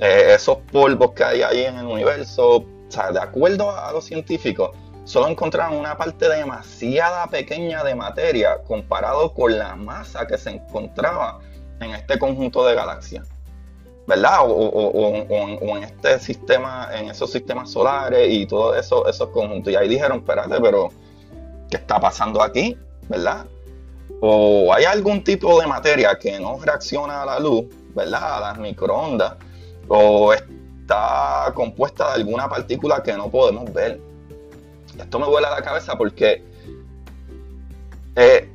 eh, 0.00 0.34
esos 0.34 0.58
polvos 0.70 1.12
que 1.12 1.24
hay 1.24 1.42
ahí 1.42 1.64
en 1.64 1.78
el 1.78 1.86
universo, 1.86 2.64
sea, 2.88 3.12
de 3.12 3.20
acuerdo 3.20 3.70
a 3.70 3.92
los 3.92 4.04
científicos, 4.04 4.70
solo 5.04 5.28
encontraron 5.28 5.76
una 5.78 5.96
parte 5.96 6.28
demasiada 6.28 7.26
pequeña 7.28 7.82
de 7.82 7.94
materia 7.94 8.58
comparado 8.66 9.32
con 9.32 9.58
la 9.58 9.74
masa 9.76 10.26
que 10.26 10.38
se 10.38 10.50
encontraba 10.50 11.38
en 11.80 11.92
este 11.92 12.18
conjunto 12.18 12.64
de 12.66 12.74
galaxias. 12.74 13.31
¿Verdad? 14.06 14.38
O, 14.42 15.76
en 15.76 15.84
este 15.84 16.18
sistema, 16.18 16.88
en 16.92 17.08
esos 17.08 17.30
sistemas 17.30 17.70
solares 17.70 18.28
y 18.30 18.46
todos 18.46 18.76
eso, 18.76 19.06
esos 19.06 19.28
conjuntos. 19.28 19.72
Y 19.72 19.76
ahí 19.76 19.88
dijeron, 19.88 20.18
espérate, 20.18 20.60
pero 20.60 20.90
¿qué 21.70 21.76
está 21.76 22.00
pasando 22.00 22.42
aquí? 22.42 22.76
¿Verdad? 23.08 23.46
O 24.20 24.72
hay 24.72 24.84
algún 24.84 25.22
tipo 25.22 25.60
de 25.60 25.66
materia 25.66 26.16
que 26.18 26.38
no 26.38 26.58
reacciona 26.60 27.22
a 27.22 27.26
la 27.26 27.40
luz, 27.40 27.66
¿verdad? 27.94 28.38
A 28.38 28.40
las 28.40 28.58
microondas, 28.58 29.34
o 29.88 30.32
está 30.32 31.52
compuesta 31.54 32.08
de 32.08 32.14
alguna 32.14 32.48
partícula 32.48 33.02
que 33.02 33.12
no 33.12 33.30
podemos 33.30 33.72
ver. 33.72 34.00
Esto 34.98 35.18
me 35.18 35.26
vuela 35.26 35.50
la 35.50 35.62
cabeza 35.62 35.96
porque, 35.96 36.44
eh, 38.16 38.50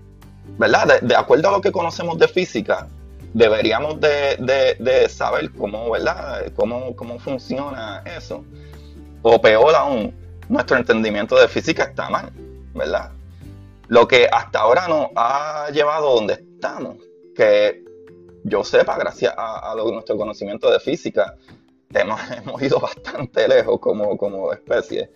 ¿verdad? 0.57 1.01
de 1.01 1.15
acuerdo 1.15 1.49
a 1.49 1.51
lo 1.53 1.61
que 1.61 1.71
conocemos 1.71 2.17
de 2.19 2.27
física, 2.27 2.87
deberíamos 3.33 3.99
de, 3.99 5.07
saber 5.09 5.51
cómo, 5.51 5.91
¿verdad? 5.91 6.51
Cómo, 6.55 6.95
cómo 6.95 7.19
funciona 7.19 8.03
eso. 8.05 8.43
O 9.21 9.41
peor 9.41 9.75
aún, 9.75 10.13
nuestro 10.49 10.77
entendimiento 10.77 11.35
de 11.39 11.47
física 11.47 11.83
está 11.83 12.09
mal, 12.09 12.31
¿verdad? 12.73 13.11
Lo 13.87 14.07
que 14.07 14.27
hasta 14.31 14.59
ahora 14.59 14.87
nos 14.87 15.07
ha 15.15 15.69
llevado 15.71 16.15
donde 16.15 16.33
estamos, 16.33 16.97
que 17.35 17.83
yo 18.43 18.63
sepa, 18.63 18.97
gracias 18.97 19.33
a, 19.37 19.73
nuestro 19.75 20.17
conocimiento 20.17 20.69
de 20.71 20.79
física, 20.79 21.35
hemos, 21.93 22.19
hemos 22.31 22.61
ido 22.61 22.79
bastante 22.79 23.47
lejos 23.47 23.79
como, 23.79 24.17
como 24.17 24.53
especie. 24.53 25.11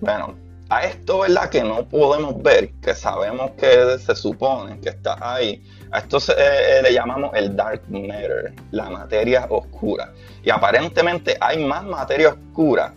Bueno, 0.00 0.34
a 0.70 0.84
esto, 0.84 1.20
¿verdad? 1.20 1.50
Que 1.50 1.62
no 1.62 1.88
podemos 1.88 2.40
ver, 2.42 2.72
que 2.80 2.94
sabemos 2.94 3.50
que 3.52 3.98
se 3.98 4.14
supone 4.14 4.80
que 4.80 4.90
está 4.90 5.16
ahí. 5.20 5.62
A 5.92 5.98
esto 5.98 6.18
eh, 6.18 6.78
eh, 6.78 6.82
le 6.82 6.92
llamamos 6.92 7.32
el 7.34 7.56
dark 7.56 7.82
matter, 7.88 8.52
la 8.70 8.90
materia 8.90 9.46
oscura. 9.48 10.12
Y 10.42 10.50
aparentemente 10.50 11.36
hay 11.40 11.64
más 11.64 11.84
materia 11.84 12.28
oscura 12.28 12.94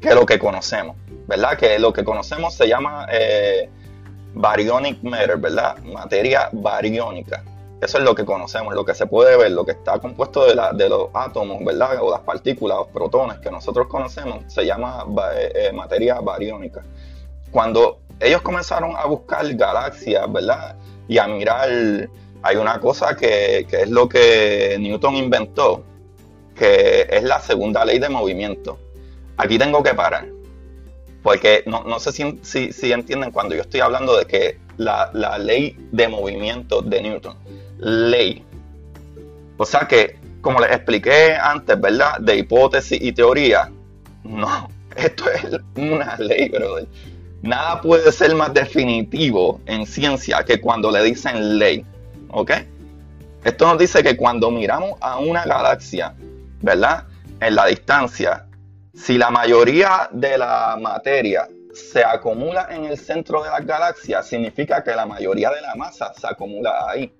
que 0.00 0.14
lo 0.14 0.26
que 0.26 0.38
conocemos, 0.38 0.96
¿verdad? 1.28 1.56
Que 1.56 1.78
lo 1.78 1.92
que 1.92 2.02
conocemos 2.02 2.54
se 2.54 2.66
llama 2.66 3.06
eh, 3.10 3.70
baryonic 4.34 5.02
matter, 5.04 5.36
¿verdad? 5.36 5.78
Materia 5.78 6.48
bariónica. 6.52 7.44
Eso 7.80 7.98
es 7.98 8.04
lo 8.04 8.14
que 8.14 8.24
conocemos, 8.24 8.74
lo 8.74 8.84
que 8.84 8.94
se 8.94 9.06
puede 9.06 9.36
ver, 9.36 9.52
lo 9.52 9.64
que 9.64 9.72
está 9.72 9.98
compuesto 9.98 10.46
de, 10.46 10.88
los 10.88 11.08
átomos, 11.14 11.64
¿verdad? 11.64 12.00
O 12.00 12.10
las 12.10 12.20
partículas, 12.20 12.78
los 12.78 12.88
protones 12.88 13.38
que 13.38 13.50
nosotros 13.50 13.86
conocemos, 13.88 14.52
se 14.52 14.64
llama 14.64 15.04
eh, 15.36 15.70
materia 15.72 16.20
bariónica. 16.20 16.82
Cuando 17.50 17.98
ellos 18.20 18.40
comenzaron 18.42 18.94
a 18.96 19.04
buscar 19.06 19.52
galaxias, 19.54 20.32
¿verdad? 20.32 20.76
Y 21.12 21.18
a 21.18 21.26
mirar, 21.26 21.68
hay 22.42 22.56
una 22.56 22.80
cosa 22.80 23.14
que, 23.14 23.66
es 23.70 23.90
lo 23.90 24.08
que 24.08 24.78
Newton 24.80 25.16
inventó, 25.16 25.84
que 26.54 27.06
es 27.10 27.22
la 27.22 27.38
segunda 27.38 27.84
ley 27.84 27.98
de 27.98 28.08
movimiento. 28.08 28.78
Aquí 29.36 29.58
tengo 29.58 29.82
que 29.82 29.92
parar, 29.92 30.26
porque 31.22 31.64
no, 31.66 31.98
sé 32.00 32.12
si, 32.12 32.72
si, 32.72 32.92
entienden 32.92 33.30
cuando 33.30 33.54
yo 33.54 33.60
estoy 33.60 33.80
hablando 33.80 34.16
de 34.16 34.24
que 34.24 34.58
la, 34.78 35.10
la 35.12 35.36
ley 35.36 35.76
de 35.92 36.08
movimiento 36.08 36.80
de 36.80 37.02
Newton 37.02 37.36
ley. 37.82 38.42
O 39.58 39.66
sea 39.66 39.86
que, 39.86 40.16
como 40.40 40.60
les 40.60 40.70
expliqué 40.70 41.34
antes, 41.34 41.78
¿verdad? 41.78 42.18
De 42.20 42.36
hipótesis 42.36 42.98
y 43.02 43.12
teoría, 43.12 43.70
No, 44.24 44.70
esto 44.96 45.24
es 45.30 45.60
una 45.76 46.16
ley, 46.16 46.48
brother. 46.48 46.86
Nada 47.42 47.80
puede 47.80 48.12
ser 48.12 48.34
más 48.36 48.54
definitivo 48.54 49.60
en 49.66 49.84
ciencia 49.84 50.44
que 50.44 50.60
cuando 50.60 50.90
le 50.90 51.02
dicen 51.02 51.58
ley. 51.58 51.84
¿Ok? 52.28 52.52
Esto 53.44 53.66
nos 53.66 53.78
dice 53.78 54.02
que 54.02 54.16
cuando 54.16 54.50
miramos 54.50 54.92
a 55.00 55.18
una 55.18 55.44
galaxia, 55.44 56.14
¿verdad? 56.60 57.04
En 57.40 57.56
la 57.56 57.66
distancia, 57.66 58.46
si 58.94 59.18
la 59.18 59.30
mayoría 59.30 60.08
de 60.12 60.38
la 60.38 60.78
materia 60.80 61.48
se 61.74 62.04
acumula 62.04 62.68
en 62.70 62.84
el 62.84 62.96
centro 62.96 63.42
de 63.42 63.50
la 63.50 63.58
galaxia, 63.60 64.22
significa 64.22 64.84
que 64.84 64.94
la 64.94 65.06
mayoría 65.06 65.50
de 65.50 65.60
la 65.60 65.74
masa 65.74 66.12
se 66.14 66.26
acumula 66.26 66.88
ahí. 66.88 67.12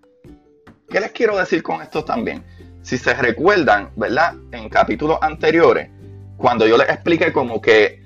¿Qué 0.88 1.00
les 1.00 1.10
quiero 1.10 1.36
decir 1.36 1.62
con 1.62 1.82
esto 1.82 2.04
también? 2.04 2.44
Si 2.82 2.98
se 2.98 3.14
recuerdan, 3.14 3.90
¿verdad? 3.96 4.34
En 4.52 4.68
capítulos 4.68 5.18
anteriores, 5.20 5.90
cuando 6.36 6.66
yo 6.66 6.76
les 6.76 6.88
expliqué 6.88 7.32
como 7.32 7.60
que 7.60 8.02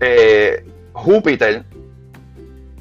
eh, 0.00 0.64
Júpiter 0.98 1.64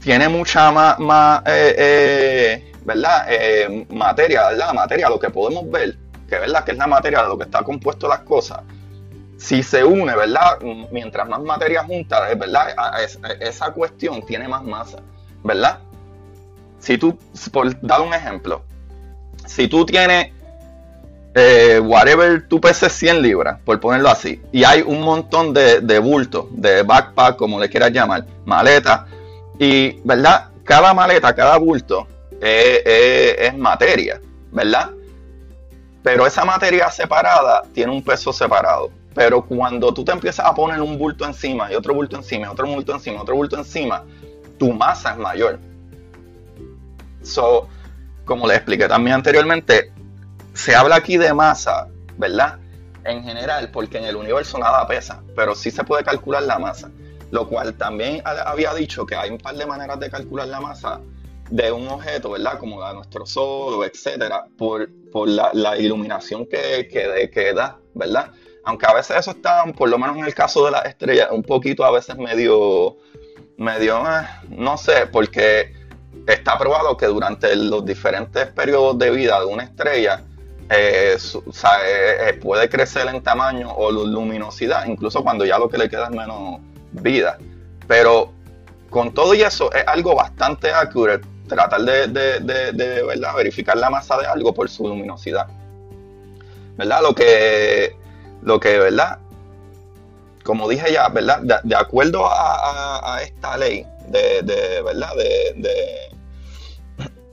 tiene 0.01 0.29
mucha 0.29 0.71
más, 0.71 1.41
eh, 1.45 1.75
eh, 1.77 2.73
¿verdad? 2.85 3.27
materia, 3.89 4.49
¿verdad? 4.49 4.73
Materia, 4.73 5.09
lo 5.09 5.19
que 5.19 5.29
podemos 5.29 5.69
ver, 5.69 5.97
que 6.29 6.39
verdad 6.39 6.63
que 6.63 6.71
es 6.71 6.77
la 6.77 6.87
materia 6.87 7.23
de 7.23 7.27
lo 7.29 7.37
que 7.37 7.45
está 7.45 7.63
compuesto 7.63 8.07
las 8.07 8.19
cosas 8.19 8.61
si 9.37 9.61
se 9.61 9.83
une, 9.83 10.15
¿verdad? 10.15 10.59
Mientras 10.91 11.27
más 11.29 11.41
materia 11.41 11.83
junta, 11.83 12.33
¿verdad? 12.35 12.75
Esa 13.39 13.71
cuestión 13.71 14.25
tiene 14.25 14.47
más 14.47 14.63
masa, 14.63 14.97
¿verdad? 15.43 15.79
Si 16.79 16.97
tú, 16.97 17.17
por 17.51 17.79
dar 17.81 18.01
un 18.01 18.13
ejemplo, 18.13 18.63
si 19.45 19.67
tú 19.67 19.85
tienes, 19.85 20.33
eh, 21.39 21.79
whatever, 21.79 22.47
tú 22.47 22.59
peses 22.59 22.91
100 22.93 23.21
libras, 23.21 23.59
por 23.63 23.79
ponerlo 23.79 24.09
así, 24.09 24.41
y 24.51 24.63
hay 24.63 24.81
un 24.81 25.01
montón 25.01 25.53
de, 25.53 25.81
de 25.81 25.99
bultos, 25.99 26.45
de 26.51 26.81
backpack, 26.81 27.35
como 27.35 27.59
le 27.59 27.69
quieras 27.69 27.91
llamar, 27.91 28.25
maleta, 28.45 29.05
y, 29.59 29.99
¿verdad? 30.03 30.49
Cada 30.63 30.93
maleta, 30.93 31.33
cada 31.35 31.57
bulto 31.57 32.07
es 32.41 33.57
materia, 33.57 34.19
¿verdad? 34.51 34.91
Pero 36.03 36.25
esa 36.25 36.45
materia 36.45 36.89
separada 36.89 37.63
tiene 37.73 37.91
un 37.91 38.03
peso 38.03 38.31
separado. 38.31 38.91
Pero 39.13 39.41
cuando 39.41 39.93
tú 39.93 40.05
te 40.05 40.11
empiezas 40.11 40.45
a 40.45 40.53
poner 40.53 40.79
un 40.79 40.97
bulto 40.97 41.25
encima 41.25 41.71
y 41.71 41.75
otro 41.75 41.93
bulto 41.93 42.15
encima, 42.15 42.51
otro 42.51 42.67
bulto 42.67 42.93
encima, 42.93 43.21
otro 43.21 43.35
bulto 43.35 43.57
encima, 43.57 44.03
tu 44.57 44.71
masa 44.71 45.11
es 45.11 45.17
mayor. 45.17 45.59
So, 47.23 47.67
como 48.25 48.47
les 48.47 48.57
expliqué 48.57 48.87
también 48.87 49.15
anteriormente, 49.15 49.91
se 50.57 50.75
habla 50.75 50.95
aquí 50.95 51.17
de 51.17 51.33
masa, 51.33 51.87
¿verdad? 52.17 52.57
En 53.05 53.23
general, 53.23 53.69
porque 53.71 53.99
en 53.99 54.05
el 54.05 54.15
universo 54.15 54.57
nada 54.57 54.87
pesa, 54.87 55.23
pero 55.35 55.55
sí 55.55 55.71
se 55.71 55.83
puede 55.83 56.03
calcular 56.03 56.43
la 56.43 56.57
masa. 56.57 56.89
Lo 57.29 57.47
cual 57.47 57.75
también 57.75 58.21
había 58.25 58.73
dicho 58.73 59.05
que 59.05 59.15
hay 59.15 59.29
un 59.29 59.37
par 59.37 59.55
de 59.55 59.65
maneras 59.65 59.99
de 59.99 60.09
calcular 60.09 60.47
la 60.47 60.61
masa 60.61 61.01
de 61.49 61.71
un 61.71 61.87
objeto, 61.89 62.31
¿verdad? 62.31 62.57
Como 62.57 62.81
nuestro 62.93 63.25
Sol 63.25 63.85
etcétera, 63.85 64.45
por, 64.57 64.89
la, 65.27 65.77
iluminación 65.77 66.45
que, 66.45 66.87
que, 66.89 67.53
da, 67.53 67.77
¿verdad? 67.93 68.31
aunque 68.65 68.85
a 68.85 68.93
veces 68.93 69.17
eso 69.17 69.31
está, 69.31 69.63
por 69.77 69.89
lo 69.89 69.97
menos 69.97 70.17
en 70.17 70.25
el 70.25 70.33
caso 70.33 70.65
de 70.65 70.71
las 70.71 70.85
estrellas, 70.85 71.29
un 71.31 71.43
poquito 71.43 71.85
a 71.85 71.91
veces 71.91 72.17
medio, 72.17 72.97
medio, 73.57 73.99
eh, 73.99 74.25
no 74.49 74.77
sé, 74.77 75.07
porque 75.09 75.73
está 76.27 76.57
probado 76.57 76.97
que 76.97 77.05
durante 77.05 77.55
los 77.55 77.85
diferentes 77.85 78.47
periodos 78.47 78.97
de 78.97 79.11
vida 79.11 79.39
de 79.39 79.45
una 79.45 79.63
estrella, 79.63 80.23
eh, 80.69 81.17
eh, 81.17 82.33
puede 82.41 82.69
crecer 82.69 83.07
en 83.07 83.21
tamaño 83.21 83.71
o 83.71 83.91
luminosidad, 83.91 84.85
incluso 84.85 85.23
cuando 85.23 85.45
ya 85.45 85.57
lo 85.57 85.69
que 85.69 85.77
le 85.77 85.89
queda 85.89 86.05
es 86.05 86.11
menos 86.11 86.59
vida. 86.91 87.37
Pero 87.87 88.31
con 88.89 89.13
todo 89.13 89.33
y 89.33 89.41
eso 89.41 89.71
es 89.73 89.85
algo 89.87 90.15
bastante 90.15 90.71
accurate 90.71 91.25
tratar 91.47 91.81
de, 91.81 92.07
de, 92.07 93.03
verificar 93.35 93.77
la 93.77 93.89
masa 93.89 94.17
de 94.17 94.25
algo 94.25 94.53
por 94.53 94.69
su 94.69 94.87
luminosidad. 94.87 95.47
¿Verdad? 96.77 97.01
Lo 97.01 97.15
que 97.15 97.95
lo 98.41 98.59
que, 98.59 98.77
¿verdad? 98.77 99.19
Como 100.43 100.69
dije 100.69 100.93
ya, 100.93 101.09
¿verdad? 101.09 101.41
De, 101.63 101.75
acuerdo 101.75 102.25
a, 102.25 103.19
esta 103.23 103.57
ley 103.57 103.85
de, 104.07 104.81
¿verdad? 104.83 105.09
De, 105.55 106.11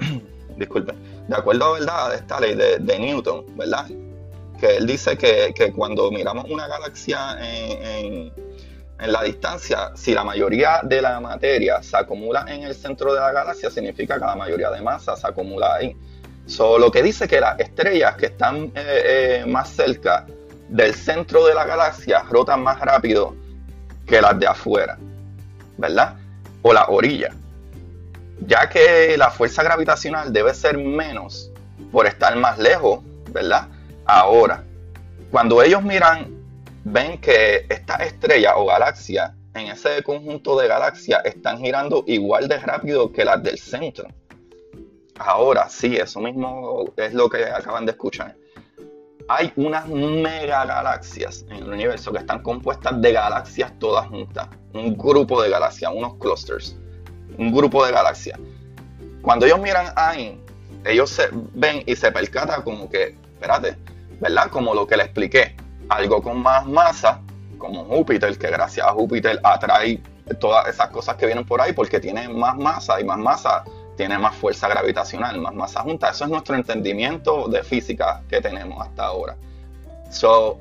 disculpen, 0.57 0.97
de 1.29 1.37
acuerdo, 1.37 1.73
¿verdad? 1.75 2.13
A 2.13 2.15
esta 2.15 2.41
ley 2.41 2.55
de, 2.55 2.99
Newton, 2.99 3.45
¿verdad? 3.57 3.87
Que 4.61 4.77
él 4.77 4.87
dice 4.87 5.17
que, 5.17 5.73
cuando 5.75 6.11
miramos 6.11 6.47
una 6.49 6.67
galaxia 6.67 7.37
en, 7.41 8.33
en 9.01 9.13
la 9.13 9.23
distancia, 9.23 9.91
si 9.95 10.15
la 10.15 10.25
mayoría 10.25 10.81
de 10.83 11.03
la 11.03 11.21
materia 11.21 11.83
se 11.83 11.97
acumula 11.97 12.45
en 12.49 12.63
el 12.63 12.75
centro 12.75 13.13
de 13.13 13.21
la 13.21 13.33
galaxia, 13.33 13.71
significa 13.71 14.15
que 14.15 14.25
la 14.25 14.37
mayoría 14.37 14.71
de 14.71 14.81
masa 14.81 15.17
se 15.17 15.27
acumula 15.27 15.75
ahí. 15.75 15.97
So, 16.47 16.79
lo 16.79 16.91
que 16.91 17.03
dice 17.03 17.27
que 17.27 17.41
las 17.41 17.59
estrellas 17.59 18.17
que 18.17 18.27
están 18.27 18.73
eh, 18.75 19.43
eh, 19.45 19.45
más 19.47 19.71
cerca 19.71 20.27
del 20.69 20.95
centro 20.95 21.47
de 21.47 21.55
la 21.55 21.65
galaxia 21.65 22.23
rotan 22.31 22.63
más 22.63 22.81
rápido 22.81 23.35
que 24.07 24.21
las 24.21 24.39
de 24.39 24.47
afuera, 24.47 24.99
¿verdad? 25.79 26.17
O 26.63 26.73
la 26.73 26.87
orilla, 26.87 27.31
ya 28.47 28.69
que 28.69 29.17
la 29.17 29.31
fuerza 29.31 29.63
gravitacional 29.63 30.33
debe 30.33 30.55
ser 30.55 30.79
menos 30.79 31.51
por 31.91 32.07
estar 32.07 32.37
más 32.37 32.59
lejos, 32.59 33.01
¿verdad? 33.31 33.69
Ahora, 34.05 34.65
cuando 35.31 35.63
ellos 35.63 35.83
miran, 35.83 36.35
ven 36.85 37.19
que 37.21 37.67
esta 37.69 37.97
estrella 37.97 38.57
o 38.57 38.67
galaxia 38.67 39.35
en 39.55 39.69
ese 39.69 40.03
conjunto 40.03 40.59
de 40.59 40.69
galaxias 40.69 41.25
están 41.25 41.59
girando 41.59 42.05
igual 42.07 42.49
de 42.49 42.59
rápido 42.59 43.11
que 43.13 43.25
las 43.25 43.43
del 43.43 43.59
centro. 43.59 44.09
Ahora 45.19 45.69
sí, 45.69 45.97
eso 45.97 46.21
mismo 46.21 46.93
es 46.97 47.15
lo 47.15 47.29
que 47.31 47.45
acaban 47.45 47.87
de 47.87 47.93
escuchar 47.93 48.35
hay 49.29 49.53
unas 49.57 49.89
mega 49.89 50.65
galaxias 50.67 51.45
en 51.49 51.57
el 51.57 51.73
universo 51.73 52.13
que 52.13 52.19
están 52.19 52.43
compuestas 52.43 53.01
de 53.01 53.13
galaxias 53.13 53.73
todas 53.79 54.07
juntas. 54.09 54.49
Un 54.73 54.97
grupo 54.97 55.43
de 55.43 55.51
galaxias, 55.51 55.93
unos 55.95 56.17
clusters. 56.17 56.77
Un 57.39 57.53
grupo 57.53 57.85
de 57.85 57.93
galaxias. 57.93 58.39
Cuando 59.23 59.47
ellos 59.47 59.61
miran 59.61 59.93
ahí, 59.97 60.41
ellos 60.85 61.11
se 61.11 61.29
ven 61.55 61.83
y 61.87 61.97
se 61.97 62.13
percatan 62.13 62.63
como 62.63 62.89
que, 62.89 63.17
espérate, 63.35 63.77
¿verdad? 64.21 64.49
Como 64.51 64.75
lo 64.75 64.87
que 64.87 64.97
le 64.97 65.05
expliqué. 65.05 65.57
Algo 65.89 66.23
con 66.23 66.43
más 66.43 66.67
masa, 66.67 67.21
como 67.59 67.85
Júpiter, 67.85 68.37
que 68.39 68.49
gracias 68.49 68.87
a 68.87 68.93
Júpiter 68.93 69.41
atrae 69.43 70.01
todas 70.41 70.69
esas 70.69 70.89
cosas 70.89 71.17
que 71.17 71.27
vienen 71.27 71.45
por 71.45 71.61
ahí 71.61 71.73
porque 71.73 72.01
tiene 72.01 72.29
más 72.29 72.57
masa 72.57 73.01
y 73.01 73.05
más 73.05 73.19
masa 73.19 73.65
tiene 73.97 74.19
más 74.19 74.35
fuerza 74.35 74.69
gravitacional, 74.69 75.41
más 75.41 75.55
masa 75.55 75.81
junta. 75.83 76.11
Eso 76.11 76.25
es 76.25 76.31
nuestro 76.31 76.57
entendimiento 76.57 77.49
de 77.49 77.63
física 77.63 78.23
que 78.29 78.41
tenemos 78.41 78.85
hasta 78.85 79.05
ahora. 79.05 79.37
So, 80.11 80.59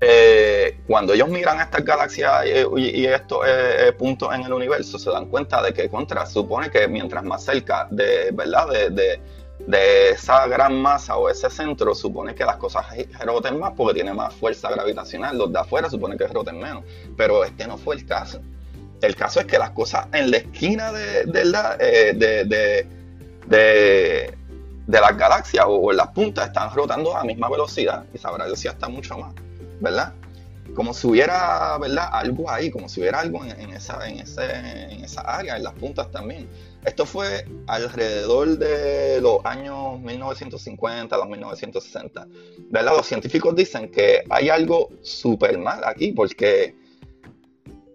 eh, 0.00 0.80
cuando 0.86 1.12
ellos 1.12 1.28
miran 1.28 1.60
estas 1.60 1.84
galaxias 1.84 2.46
y, 2.46 3.04
estos 3.04 3.44
eh, 3.46 3.88
eh, 3.88 3.92
puntos 3.92 4.32
en 4.32 4.42
el 4.42 4.52
universo, 4.52 4.98
se 4.98 5.10
dan 5.10 5.26
cuenta 5.26 5.60
de 5.60 5.72
que 5.72 5.88
contra 5.88 6.24
supone 6.24 6.70
que 6.70 6.86
mientras 6.86 7.24
más 7.24 7.44
cerca 7.44 7.88
de, 7.90 8.30
¿verdad? 8.32 8.68
De, 8.90 9.20
esa 10.10 10.46
gran 10.46 10.80
masa 10.80 11.16
o 11.16 11.28
ese 11.28 11.50
centro, 11.50 11.94
supone 11.94 12.34
que 12.34 12.44
las 12.44 12.56
cosas 12.56 12.86
roten 13.20 13.58
más 13.58 13.72
porque 13.76 13.92
tiene 13.94 14.14
más 14.14 14.32
fuerza 14.32 14.70
gravitacional. 14.70 15.36
Los 15.36 15.52
de 15.52 15.58
afuera 15.58 15.90
supone 15.90 16.16
que 16.16 16.26
roten 16.26 16.58
menos. 16.58 16.84
Pero 17.16 17.44
este 17.44 17.66
no 17.66 17.76
fue 17.76 17.96
el 17.96 18.06
caso. 18.06 18.40
El 19.02 19.14
caso 19.14 19.40
es 19.40 19.46
que 19.46 19.58
las 19.58 19.70
cosas 19.70 20.06
en 20.14 20.30
la 20.30 20.38
esquina 20.38 20.92
de, 20.92 21.24
de, 21.24 22.44
de, 22.44 22.86
de, 23.46 25.00
las 25.00 25.16
galaxias 25.18 25.64
o, 25.68 25.90
en 25.90 25.96
las 25.98 26.08
puntas 26.08 26.46
están 26.46 26.72
rotando 26.72 27.14
a 27.14 27.18
la 27.18 27.24
misma 27.24 27.50
velocidad 27.50 28.04
y 28.14 28.18
sabrá 28.18 28.46
Dios 28.46 28.60
si 28.60 28.68
hasta 28.68 28.88
mucho 28.88 29.18
más, 29.18 29.34
¿verdad? 29.80 30.14
Como 30.74 30.92
si 30.92 31.06
hubiera, 31.06 31.78
¿verdad? 31.78 32.08
Algo 32.12 32.50
ahí, 32.50 32.70
como 32.70 32.88
si 32.88 33.00
hubiera 33.00 33.20
algo 33.20 33.44
en, 33.44 33.70
esa, 33.70 34.06
en, 34.06 34.18
ese, 34.20 34.44
en 34.44 35.04
esa 35.04 35.22
área, 35.22 35.56
en 35.56 35.64
las 35.64 35.72
puntas 35.74 36.10
también. 36.10 36.48
Esto 36.84 37.06
fue 37.06 37.44
alrededor 37.66 38.58
de 38.58 39.20
los 39.20 39.44
años 39.44 39.98
1950, 40.00 41.16
los 41.16 41.28
1960. 41.28 42.26
¿verdad? 42.70 42.96
Los 42.96 43.06
científicos 43.06 43.56
dicen 43.56 43.90
que 43.90 44.22
hay 44.30 44.48
algo 44.48 44.90
súper 45.02 45.58
mal 45.58 45.82
aquí 45.84 46.12
porque 46.12 46.76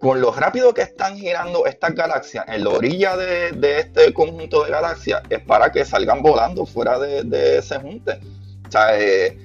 con 0.03 0.19
lo 0.19 0.33
rápido 0.33 0.73
que 0.73 0.81
están 0.81 1.17
girando 1.17 1.65
estas 1.65 1.95
galaxias 1.95 2.43
en 2.49 2.65
la 2.65 2.71
orilla 2.71 3.15
de, 3.15 3.79
este 3.79 4.13
conjunto 4.13 4.65
de 4.65 4.71
galaxias 4.71 5.23
es 5.29 5.39
para 5.39 5.71
que 5.71 5.85
salgan 5.85 6.21
volando 6.21 6.65
fuera 6.65 6.99
de, 6.99 7.57
ese 7.59 7.79
junte. 7.79 8.19
O 8.67 8.71
sea, 8.71 8.99
eh, 8.99 9.37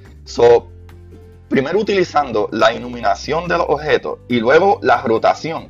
primero 1.49 1.79
utilizando 1.79 2.49
la 2.53 2.73
iluminación 2.73 3.49
de 3.49 3.59
los 3.59 3.67
objetos 3.69 4.19
y 4.29 4.41
luego 4.41 4.79
la 4.83 5.03
rotación, 5.03 5.69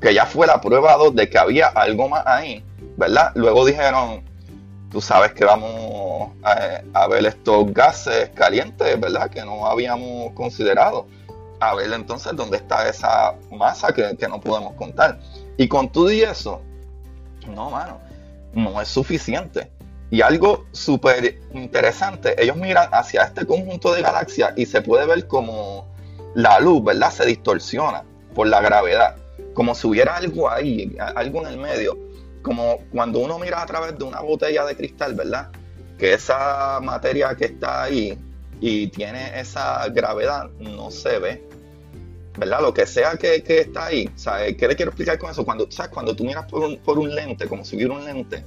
que 0.00 0.14
ya 0.14 0.26
fue 0.26 0.46
la 0.46 0.60
prueba 0.60 0.96
2 0.96 1.14
de 1.14 1.28
que 1.28 1.38
había 1.38 1.68
algo 1.68 2.08
más 2.08 2.26
ahí, 2.26 2.64
¿verdad? 2.96 3.32
Luego 3.34 3.64
dijeron, 3.64 4.22
tú 4.90 5.00
sabes 5.00 5.32
que 5.32 5.44
vamos 5.44 6.30
a, 6.42 6.82
a 6.94 7.08
ver 7.08 7.26
estos 7.26 7.72
gases 7.72 8.30
calientes, 8.30 8.98
¿verdad? 9.00 9.28
Que 9.30 9.44
no 9.44 9.66
habíamos 9.66 10.32
considerado 10.32 11.06
a 11.60 11.74
ver 11.74 11.92
entonces 11.92 12.34
dónde 12.34 12.58
está 12.58 12.88
esa 12.88 13.34
masa 13.50 13.92
que, 13.92 14.16
no 14.28 14.40
podemos 14.40 14.74
contar. 14.74 15.18
Y 15.56 15.68
con 15.68 15.90
todo 15.90 16.10
y 16.10 16.22
eso, 16.22 16.60
no, 17.46 17.70
mano, 17.70 17.98
no 18.52 18.80
es 18.80 18.88
suficiente. 18.88 19.70
Y 20.10 20.22
algo 20.22 20.64
súper 20.72 21.38
interesante, 21.52 22.34
ellos 22.42 22.56
miran 22.56 22.88
hacia 22.92 23.24
este 23.24 23.44
conjunto 23.44 23.92
de 23.92 24.00
galaxias 24.00 24.54
y 24.56 24.64
se 24.64 24.80
puede 24.80 25.06
ver 25.06 25.26
como 25.26 25.86
la 26.34 26.60
luz, 26.60 26.82
¿verdad? 26.82 27.10
Se 27.10 27.26
distorsiona 27.26 28.04
por 28.34 28.46
la 28.46 28.60
gravedad, 28.60 29.16
como 29.52 29.74
si 29.74 29.86
hubiera 29.86 30.16
algo 30.16 30.50
ahí, 30.50 30.96
algo 31.14 31.40
en 31.42 31.48
el 31.48 31.58
medio, 31.58 31.98
como 32.42 32.78
cuando 32.90 33.18
uno 33.18 33.38
mira 33.38 33.60
a 33.60 33.66
través 33.66 33.98
de 33.98 34.04
una 34.04 34.20
botella 34.20 34.64
de 34.64 34.76
cristal, 34.76 35.14
¿verdad? 35.14 35.50
Que 35.98 36.14
esa 36.14 36.80
materia 36.80 37.34
que 37.34 37.46
está 37.46 37.82
ahí 37.82 38.18
y 38.60 38.88
tiene 38.88 39.38
esa 39.38 39.86
gravedad 39.88 40.48
no 40.58 40.90
se 40.90 41.18
ve, 41.18 41.44
¿verdad? 42.38 42.62
Lo 42.62 42.72
que 42.72 42.86
sea 42.86 43.16
que, 43.16 43.42
está 43.46 43.86
ahí, 43.86 44.08
¿sabes? 44.16 44.56
¿Qué 44.56 44.68
le 44.68 44.74
quiero 44.74 44.90
explicar 44.90 45.18
con 45.18 45.30
eso? 45.30 45.44
Cuando, 45.44 45.70
¿sabes? 45.70 45.90
Cuando 45.92 46.16
tú 46.16 46.24
miras 46.24 46.46
por 46.46 46.62
un, 46.62 46.78
por 46.78 46.98
un 46.98 47.14
lente, 47.14 47.46
como 47.46 47.64
si 47.64 47.76
hubiera 47.76 47.92
un 47.92 48.04
lente, 48.04 48.42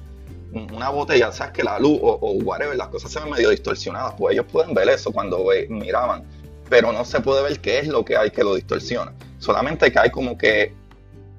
una 0.52 0.90
botella, 0.90 1.32
sabes 1.32 1.54
que 1.54 1.64
la 1.64 1.80
luz 1.80 2.00
o, 2.02 2.18
o, 2.22 2.32
whatever, 2.44 2.76
las 2.76 2.90
cosas 2.90 3.12
se 3.12 3.20
ven 3.20 3.30
medio 3.30 3.50
distorsionadas, 3.50 4.16
pues 4.18 4.34
ellos 4.34 4.46
pueden 4.52 4.74
ver 4.74 4.90
eso 4.90 5.12
cuando 5.12 5.46
miraban, 5.70 6.24
pero 6.70 6.92
no 6.92 7.06
se 7.06 7.22
puede 7.22 7.44
ver 7.44 7.60
qué 7.60 7.80
es 7.80 7.88
lo 7.88 8.04
que 8.04 8.18
hay 8.18 8.32
que 8.32 8.44
lo 8.44 8.56
distorsiona. 8.56 9.14
Solamente 9.40 9.92
que 9.92 10.00
hay 10.00 10.10
como 10.10 10.38
que, 10.38 10.74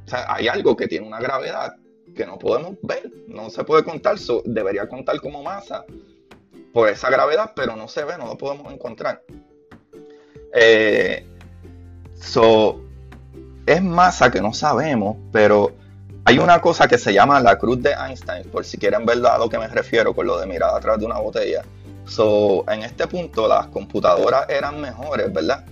o 0.07 0.09
sea, 0.09 0.33
hay 0.33 0.49
algo 0.49 0.77
que 0.77 0.89
tiene 0.89 1.07
una 1.07 1.21
gravedad 1.21 1.77
que 2.15 2.27
no 2.27 2.39
podemos 2.39 2.77
ver, 2.83 3.11
no 3.29 3.51
se 3.51 3.65
puede 3.65 3.85
contar, 3.85 4.17
debería 4.45 4.89
contar 4.89 5.21
como 5.21 5.43
masa 5.43 5.85
por 6.73 6.89
esa 6.89 7.11
gravedad, 7.11 7.53
pero 7.55 7.77
no 7.77 7.89
se 7.89 8.05
ve, 8.05 8.17
no 8.19 8.27
lo 8.27 8.39
podemos 8.39 8.73
encontrar. 8.73 9.23
Eh, 10.55 11.27
so, 12.15 12.81
es 13.67 13.83
masa 13.83 14.31
que 14.31 14.41
no 14.41 14.53
sabemos, 14.53 15.17
pero 15.33 15.73
hay 16.25 16.39
una 16.39 16.61
cosa 16.61 16.87
que 16.87 16.99
se 16.99 17.13
llama 17.13 17.41
la 17.41 17.59
cruz 17.59 17.83
de 17.83 17.93
Einstein, 17.93 18.45
por 18.45 18.65
si 18.65 18.79
quieren 18.79 19.05
ver 19.05 19.25
a 19.27 19.39
lo 19.39 19.49
que 19.49 19.59
me 19.59 19.67
refiero 19.69 20.15
con 20.15 20.27
lo 20.27 20.39
de 20.39 20.47
mirar 20.47 20.75
atrás 20.75 20.99
de 20.99 21.07
una 21.07 21.19
botella. 21.19 21.63
So, 22.07 22.65
en 22.69 22.83
este 22.83 23.07
punto 23.07 23.49
las 23.49 23.67
computadoras 23.69 24.49
eran 24.49 24.81
mejores, 24.81 25.33
¿verdad? 25.33 25.65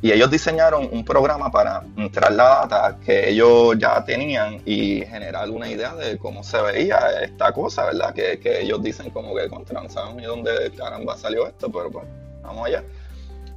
Y 0.00 0.10
ellos 0.10 0.28
diseñaron 0.30 0.88
un 0.90 1.04
programa 1.04 1.52
para 1.52 1.84
entrar 1.96 2.32
la 2.32 2.66
data 2.66 2.98
que 3.04 3.30
ellos 3.30 3.76
ya 3.78 4.04
tenían 4.04 4.60
y 4.66 5.02
generar 5.06 5.48
una 5.48 5.68
idea 5.68 5.94
de 5.94 6.18
cómo 6.18 6.42
se 6.42 6.60
veía 6.60 6.98
esta 7.22 7.52
cosa, 7.52 7.84
¿verdad? 7.84 8.12
Que, 8.12 8.40
ellos 8.60 8.82
dicen 8.82 9.10
como 9.10 9.32
que 9.36 9.48
contra 9.48 9.80
no 9.80 9.88
sabemos 9.88 10.16
ni 10.16 10.24
dónde 10.24 10.72
caramba 10.76 11.16
salió 11.16 11.46
esto, 11.46 11.70
pero 11.70 11.88
pues 11.92 12.04
vamos 12.42 12.66
allá. 12.66 12.82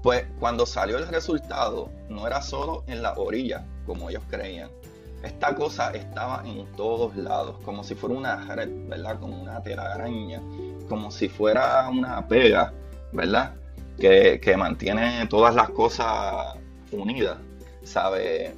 Pues 0.04 0.26
cuando 0.40 0.68
salió 0.68 1.00
el 1.00 1.08
resultado, 1.08 1.90
no 2.10 2.28
era 2.28 2.44
solo 2.44 2.84
en 2.86 3.02
la 3.02 3.14
orilla, 3.14 3.66
como 3.88 4.12
ellos 4.12 4.22
creían, 4.30 4.70
esta 5.26 5.56
cosa 5.56 5.92
estaba 5.92 6.44
en 6.46 6.66
todos 6.76 7.16
lados, 7.16 7.58
como 7.64 7.84
si 7.84 7.96
fuera 7.96 8.16
una 8.16 8.56
red, 8.56 8.70
¿verdad? 8.88 9.20
Como 9.20 9.42
una 9.42 9.62
telaraña, 9.62 10.42
como 10.88 11.12
si 11.12 11.30
fuera 11.30 11.88
una 11.90 12.28
pega, 12.28 12.74
¿verdad? 13.12 13.54
Que, 14.00 14.40
que 14.40 14.56
mantiene 14.56 15.26
todas 15.28 15.56
las 15.56 15.70
cosas 15.70 16.56
unidas, 16.92 17.38
¿sabe? 17.84 18.56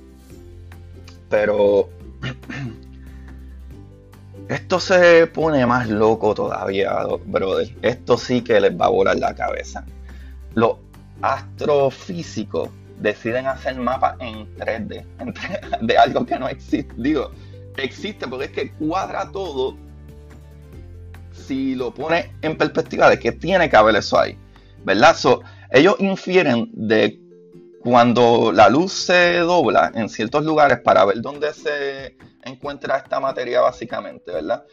Pero 1.30 1.90
esto 4.50 4.80
se 4.80 5.28
pone 5.28 5.66
más 5.66 5.90
loco 5.90 6.34
todavía, 6.34 7.06
brother. 7.26 7.74
Esto 7.82 8.18
sí 8.18 8.42
que 8.42 8.60
les 8.60 8.80
va 8.80 8.88
a 8.88 8.90
volar 8.90 9.18
la 9.18 9.34
cabeza. 9.34 9.86
Los 10.54 10.78
astrofísicos 11.22 12.70
deciden 13.00 13.48
hacer 13.48 13.76
mapas 13.78 14.16
en 14.20 14.54
3D, 14.56 15.06
de 15.82 15.98
algo 15.98 16.26
que 16.26 16.38
no 16.40 16.48
existe. 16.48 16.94
Digo, 16.98 17.32
existe 17.78 18.28
porque 18.28 18.46
es 18.46 18.52
que 18.52 18.72
cuadra 18.74 19.32
todo 19.32 19.76
si 21.32 21.76
lo 21.76 21.94
pone 21.94 22.34
en 22.42 22.58
perspectiva 22.58 23.10
de 23.10 23.20
que 23.20 23.32
tiene 23.32 23.70
que 23.70 23.76
haber 23.76 23.96
eso 23.96 24.20
ahí, 24.20 24.38
¿verdad? 24.84 25.16
ellos 25.72 25.96
infieren 26.00 26.70
de 26.74 27.20
cuando 27.82 28.52
la 28.52 28.70
luz 28.70 28.92
se 28.92 29.38
dobla 29.38 29.92
en 29.94 30.10
ciertos 30.10 30.44
lugares 30.44 30.80
para 30.80 31.06
ver 31.06 31.22
dónde 31.22 31.54
se 31.54 32.18
encuentra 32.44 32.98
esta 32.98 33.20
materia 33.20 33.62
básicamente, 33.62 34.32
¿verdad? 34.32 34.66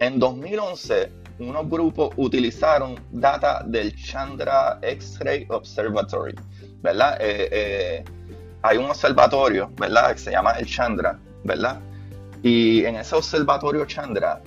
En 0.00 0.18
2011, 0.18 1.12
unos 1.38 1.68
grupos 1.68 2.10
utilizaron 2.16 2.96
data 3.10 3.62
del 3.64 3.94
Chandra 3.94 4.78
X-Ray 4.82 5.46
Observatory, 5.48 6.34
¿verdad? 6.82 7.16
Eh, 7.20 7.48
eh, 7.50 8.04
hay 8.62 8.78
un 8.78 8.86
observatorio, 8.86 9.70
¿verdad? 9.76 10.12
Que 10.12 10.18
se 10.18 10.30
llama 10.32 10.52
el 10.52 10.66
Chandra, 10.66 11.18
¿verdad? 11.44 11.80
Y 12.42 12.84
en 12.84 12.96
ese 12.96 13.14
observatorio 13.14 13.84
Chandra, 13.86 14.40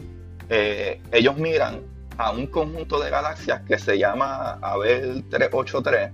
eh, 0.49 1.01
ellos 1.11 1.37
miran 1.37 1.81
a 2.17 2.31
un 2.31 2.47
conjunto 2.47 2.99
de 2.99 3.09
galaxias 3.09 3.61
que 3.61 3.77
se 3.79 3.97
llama 3.97 4.59
Abel 4.61 5.23
383, 5.29 6.11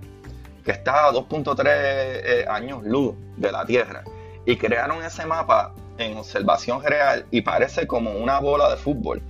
que 0.64 0.70
está 0.70 1.08
a 1.08 1.12
2.3 1.12 2.48
años 2.48 2.84
luz 2.84 3.14
de 3.36 3.50
la 3.50 3.64
Tierra. 3.64 4.04
Y 4.46 4.56
crearon 4.56 5.02
ese 5.02 5.26
mapa 5.26 5.74
en 5.98 6.16
observación 6.16 6.82
real 6.82 7.26
y 7.30 7.42
parece 7.42 7.86
como 7.86 8.12
una 8.12 8.38
bola 8.38 8.70
de 8.70 8.76
fútbol, 8.76 9.20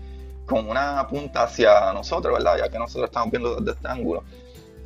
con 0.49 0.69
una 0.69 1.07
punta 1.07 1.45
hacia 1.45 1.93
nosotros, 1.93 2.35
¿verdad? 2.35 2.59
Ya 2.59 2.69
que 2.69 2.79
nosotros 2.79 3.09
estamos 3.09 3.31
viendo 3.31 3.57
desde 3.57 3.73
este 3.73 3.89
ángulo 3.89 4.25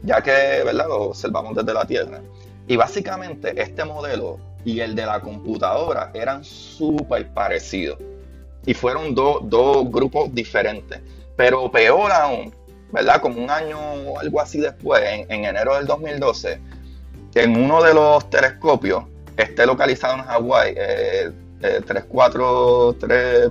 ya 0.03 0.21
que 0.21 0.63
¿verdad? 0.65 0.89
lo 0.89 1.03
observamos 1.03 1.55
desde 1.55 1.73
la 1.73 1.85
Tierra. 1.85 2.21
Y 2.67 2.77
básicamente 2.77 3.61
este 3.61 3.85
modelo 3.85 4.39
y 4.65 4.81
el 4.81 4.95
de 4.95 5.07
la 5.07 5.21
computadora 5.21 6.11
eran 6.15 6.45
súper 6.45 7.29
parecidos. 7.29 7.99
Y 8.65 8.75
fueron 8.75 9.15
dos 9.15 9.91
grupos 9.91 10.33
diferentes. 10.35 11.01
Pero 11.37 11.71
peor 11.71 12.13
aún, 12.13 12.55
¿verdad? 12.93 13.21
Como 13.21 13.43
un 13.43 13.51
año 13.51 13.79
o 13.79 14.19
algo 14.19 14.41
así 14.41 14.61
después, 14.61 15.03
en, 15.05 15.45
enero 15.45 15.75
del 15.75 15.87
2012, 15.87 16.61
en 17.35 17.65
uno 17.65 17.83
de 17.83 17.95
los 17.95 18.29
telescopios, 18.31 19.05
esté 19.37 19.67
localizado 19.67 20.15
en 20.15 20.23
Hawái, 20.23 20.75
eh, 20.77 21.33
343, 21.61 23.11
eh, 23.11 23.51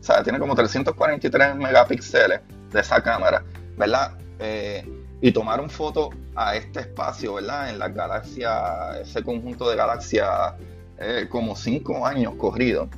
o 0.00 0.02
sea, 0.02 0.22
tiene 0.22 0.38
como 0.38 0.54
343 0.54 1.56
megapíxeles 1.56 2.40
de 2.72 2.80
esa 2.80 3.02
cámara, 3.02 3.44
¿verdad? 3.76 4.16
Eh, 4.38 4.84
y 5.20 5.32
tomaron 5.32 5.68
fotos 5.68 6.08
a 6.34 6.56
este 6.56 6.80
espacio, 6.80 7.34
¿verdad? 7.34 7.68
En 7.68 7.78
las 7.78 7.94
galaxias, 7.94 8.96
ese 9.02 9.22
conjunto 9.22 9.68
de 9.68 9.76
galaxias, 9.76 10.54
eh, 10.98 11.26
como 11.28 11.54
cinco 11.54 12.06
años 12.06 12.34
corridos. 12.36 12.88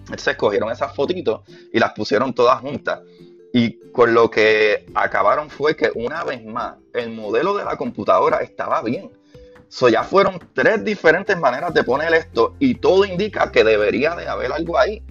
Entonces 0.00 0.28
escogieron 0.28 0.70
esas 0.70 0.94
fotitos 0.94 1.40
y 1.72 1.78
las 1.78 1.92
pusieron 1.92 2.34
todas 2.34 2.60
juntas. 2.60 3.00
Y 3.54 3.78
con 3.92 4.12
lo 4.12 4.30
que 4.30 4.86
acabaron 4.94 5.48
fue 5.48 5.74
que 5.76 5.90
una 5.94 6.24
vez 6.24 6.44
más 6.44 6.74
el 6.92 7.10
modelo 7.10 7.56
de 7.56 7.64
la 7.64 7.76
computadora 7.76 8.38
estaba 8.38 8.82
bien. 8.82 9.10
So, 9.68 9.88
ya 9.88 10.04
fueron 10.04 10.38
tres 10.52 10.84
diferentes 10.84 11.36
maneras 11.38 11.72
de 11.72 11.82
poner 11.84 12.12
esto 12.12 12.54
y 12.58 12.74
todo 12.74 13.04
indica 13.06 13.50
que 13.50 13.64
debería 13.64 14.14
de 14.14 14.28
haber 14.28 14.52
algo 14.52 14.78
ahí 14.78 15.02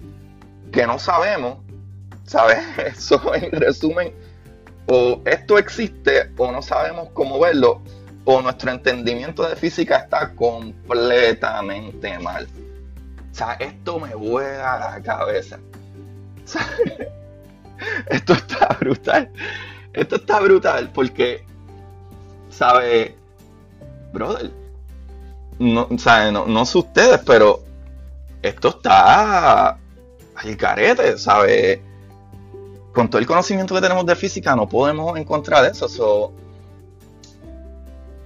que 0.74 0.86
no 0.86 0.98
sabemos. 0.98 1.58
¿Sabes? 2.26 2.58
Eso 2.78 3.34
en 3.34 3.50
resumen 3.52 4.12
o 4.86 5.22
esto 5.24 5.58
existe 5.58 6.30
o 6.36 6.52
no 6.52 6.60
sabemos 6.60 7.08
cómo 7.12 7.40
verlo, 7.40 7.80
o 8.24 8.40
nuestro 8.42 8.70
entendimiento 8.70 9.46
de 9.48 9.56
física 9.56 9.96
está 9.96 10.34
completamente 10.34 12.18
mal. 12.18 12.46
O 13.30 13.34
sea, 13.34 13.54
esto 13.54 13.98
me 13.98 14.14
vuela 14.14 14.78
la 14.78 15.02
cabeza. 15.02 15.58
esto 18.06 18.32
está 18.34 18.68
brutal. 18.80 19.30
Esto 19.92 20.16
está 20.16 20.40
brutal 20.40 20.90
porque, 20.92 21.44
¿sabe? 22.50 23.16
Brother, 24.12 24.50
no, 25.58 25.88
no, 25.90 26.46
no 26.46 26.66
sé 26.66 26.78
ustedes, 26.78 27.20
pero 27.26 27.62
esto 28.42 28.68
está 28.68 29.78
al 30.36 30.56
carete, 30.56 31.18
¿sabe? 31.18 31.82
con 32.94 33.10
todo 33.10 33.18
el 33.18 33.26
conocimiento 33.26 33.74
que 33.74 33.80
tenemos 33.80 34.06
de 34.06 34.14
física 34.14 34.54
no 34.54 34.68
podemos 34.68 35.18
encontrar 35.18 35.66
eso. 35.66 36.32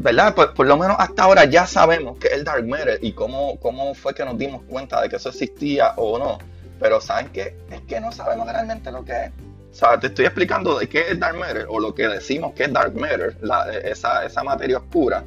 ¿Verdad? 0.01 0.33
Por, 0.35 0.67
lo 0.67 0.77
menos 0.77 0.97
hasta 1.01 1.25
ahora 1.25 1.45
ya 1.47 1.67
sabemos 1.67 2.19
que 2.19 2.29
es 2.29 2.35
el 2.35 2.45
Dark 2.45 2.65
Matter 2.65 3.01
y 3.03 3.13
cómo, 3.13 3.59
cómo 3.59 3.95
fue 3.95 4.15
que 4.15 4.25
nos 4.25 4.39
dimos 4.39 4.63
cuenta 4.69 5.01
de 5.01 5.09
que 5.09 5.17
eso 5.17 5.31
existía 5.31 5.95
o 5.97 6.19
no. 6.19 6.39
Pero 6.79 7.01
¿saben 7.01 7.31
qué? 7.33 7.57
Es 7.73 7.81
que 7.81 7.99
no 7.99 8.13
sabemos 8.13 8.47
realmente 8.47 8.93
lo 8.93 9.05
que 9.05 9.13
es. 9.13 9.31
O 9.73 9.75
sea, 9.75 9.99
te 9.99 10.09
estoy 10.09 10.27
explicando 10.27 10.79
de 10.79 10.89
qué 10.89 11.11
es 11.11 11.19
Dark 11.19 11.37
Matter 11.37 11.67
o 11.69 11.81
lo 11.81 11.95
que 11.95 12.07
decimos 12.07 12.53
que 12.55 12.65
es 12.65 12.73
Dark 12.73 12.95
Matter, 12.95 13.37
esa, 13.85 14.25
esa 14.25 14.45
materia 14.45 14.77
oscura. 14.77 15.25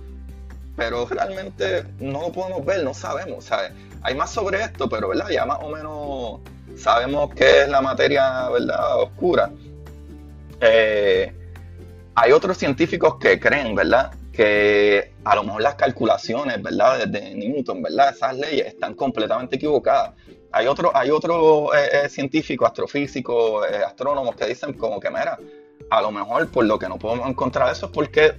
Pero 0.78 1.06
realmente 1.06 1.84
no 2.00 2.22
lo 2.22 2.32
podemos 2.32 2.64
ver, 2.64 2.84
no 2.84 2.94
sabemos. 2.94 3.44
¿sabes? 3.46 3.72
Hay 4.04 4.16
más 4.16 4.30
sobre 4.30 4.62
esto, 4.62 4.88
pero 4.88 5.10
¿verdad? 5.10 5.30
ya 5.30 5.46
más 5.46 5.60
o 5.62 5.70
menos 5.70 6.40
sabemos 6.82 7.34
que 7.34 7.62
es 7.62 7.70
la 7.70 7.82
materia 7.82 8.50
oscura. 8.98 9.52
Eh, 10.60 11.34
hay 12.16 12.32
otros 12.32 12.58
científicos 12.58 13.16
que 13.20 13.40
creen, 13.40 13.76
¿verdad? 13.76 14.12
Que 14.32 15.14
a 15.24 15.36
lo 15.36 15.44
mejor 15.44 15.62
las 15.62 15.76
calculaciones, 15.76 16.62
¿verdad? 16.62 17.08
De 17.08 17.36
Newton, 17.36 17.82
¿verdad? 17.82 18.14
Esas 18.14 18.38
leyes 18.38 18.68
están 18.68 18.96
completamente 18.96 19.56
equivocadas. 19.56 20.14
Hay 20.52 20.68
otros 20.68 20.92
hay 20.94 21.12
otro, 21.12 21.74
eh, 21.74 22.06
eh, 22.06 22.10
científicos, 22.10 22.68
astrofísicos, 22.68 23.66
astrónomos 23.86 24.36
que 24.36 24.46
dicen 24.46 24.74
como 24.74 25.00
que, 25.00 25.10
mira, 25.10 25.38
a 25.90 26.02
lo 26.02 26.12
mejor 26.12 26.50
por 26.50 26.66
lo 26.66 26.78
que 26.78 26.90
no 26.90 26.98
podemos 26.98 27.30
encontrar 27.30 27.72
eso 27.72 27.86
es 27.88 27.92
porque 27.92 28.34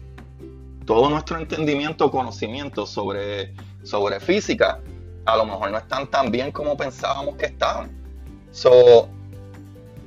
todo 0.85 1.09
nuestro 1.09 1.38
entendimiento, 1.38 2.11
conocimiento 2.11 2.87
sobre, 2.87 3.55
sobre 3.85 4.20
física, 4.20 4.81
a 5.24 5.37
lo 5.37 5.46
mejor 5.46 5.70
no 5.70 5.78
están 5.78 6.11
tan 6.11 6.31
bien 6.31 6.50
como 6.50 6.76
pensábamos 6.76 7.37
que 7.37 7.46
estaban. 7.46 8.02
So, 8.53 9.09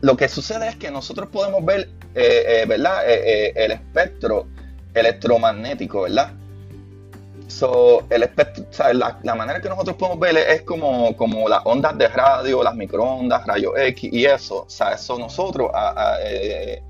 lo 0.02 0.16
que 0.16 0.30
sucede 0.30 0.70
es 0.70 0.76
que 0.76 0.92
nosotros 0.92 1.30
podemos 1.30 1.66
ver, 1.66 1.90
¿verdad? 2.68 3.04
el 3.08 3.72
espectro 3.72 4.48
electromagnético, 4.94 6.04
¿verdad? 6.04 6.32
So, 7.48 8.04
el 8.10 8.24
espectro, 8.24 8.66
la, 8.94 9.36
manera 9.36 9.62
que 9.62 9.70
nosotros 9.70 9.96
podemos 9.98 10.20
ver 10.20 10.36
es 10.38 10.64
como, 10.64 11.16
como 11.16 11.48
las 11.48 11.62
ondas 11.64 11.98
de 11.98 12.08
radio, 12.08 12.64
las 12.64 12.76
microondas, 12.76 13.46
rayos 13.46 13.74
X 13.78 14.12
y 14.12 14.26
eso. 14.26 14.64
O 14.64 14.70
sea, 14.70 14.94
eso 14.94 15.18
nosotros, 15.20 15.72
eh, 16.24 16.82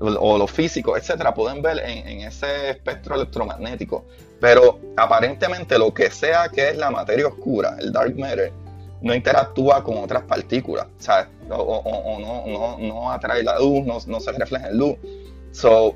o 0.00 0.36
los 0.36 0.50
físicos, 0.50 0.98
etcétera, 0.98 1.32
pueden 1.32 1.62
ver 1.62 1.78
en, 1.78 2.20
ese 2.20 2.70
espectro 2.70 3.14
electromagnético. 3.14 4.04
Pero 4.40 4.78
aparentemente 4.96 5.78
lo 5.78 5.94
que 5.94 6.10
sea 6.10 6.48
que 6.48 6.68
es 6.68 6.76
la 6.76 6.90
materia 6.90 7.26
oscura, 7.26 7.76
el 7.80 7.92
dark 7.92 8.16
matter, 8.18 8.52
no 9.04 9.14
interactúa 9.14 9.84
con 9.84 9.98
otras 9.98 10.22
partículas. 10.22 10.86
O, 11.50 12.78
no, 12.80 13.12
atrae 13.12 13.42
la 13.42 13.58
luz, 13.58 14.06
no, 14.06 14.18
se 14.18 14.32
refleja 14.32 14.68
en 14.68 14.78
luz. 14.78 14.96
So, 15.52 15.94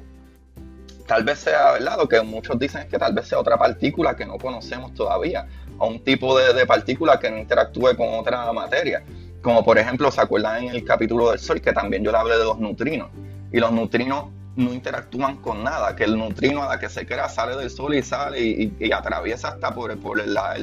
tal 1.07 1.25
vez 1.25 1.39
sea 1.39 1.73
verdad, 1.73 1.97
lo 1.97 2.07
que 2.07 2.21
muchos 2.21 2.59
dicen 2.59 2.83
es 2.83 2.89
que 2.89 2.99
tal 2.99 3.15
vez 3.15 3.27
sea 3.27 3.39
otra 3.39 3.57
partícula 3.57 4.15
que 4.15 4.27
no 4.27 4.37
conocemos 4.37 4.93
todavía, 4.93 5.49
o 5.79 5.89
un 5.89 6.05
tipo 6.05 6.39
de, 6.39 6.67
partícula 6.67 7.19
que 7.19 7.31
no 7.31 7.39
interactúe 7.39 7.97
con 7.97 8.13
otra 8.13 8.53
materia. 8.53 9.03
Como 9.41 9.65
por 9.65 9.79
ejemplo, 9.79 10.11
¿se 10.11 10.21
acuerdan 10.21 10.65
en 10.65 10.75
el 10.75 10.85
capítulo 10.85 11.31
del 11.31 11.39
Sol 11.39 11.63
que 11.63 11.73
también 11.73 12.05
yo 12.05 12.13
le 12.13 12.19
hablé 12.19 12.37
de 12.37 12.45
los 12.45 12.59
neutrinos? 12.59 13.09
Y 13.51 13.59
los 13.59 13.73
neutrinos 13.73 14.27
no 14.57 14.75
interactúan 14.75 15.39
con 15.39 15.65
nada, 15.65 15.97
que 15.97 16.05
el 16.05 16.19
neutrino 16.19 16.63
a 16.63 16.69
la 16.69 16.79
que 16.79 16.91
se 16.91 17.07
crea 17.07 17.31
sale 17.31 17.57
del 17.57 17.71
Sol 17.71 17.95
y 17.95 18.03
sale 18.03 18.39
y, 18.39 18.93
atraviesa 18.93 19.49
hasta 19.49 19.73
por 19.73 19.91
el 19.91 19.99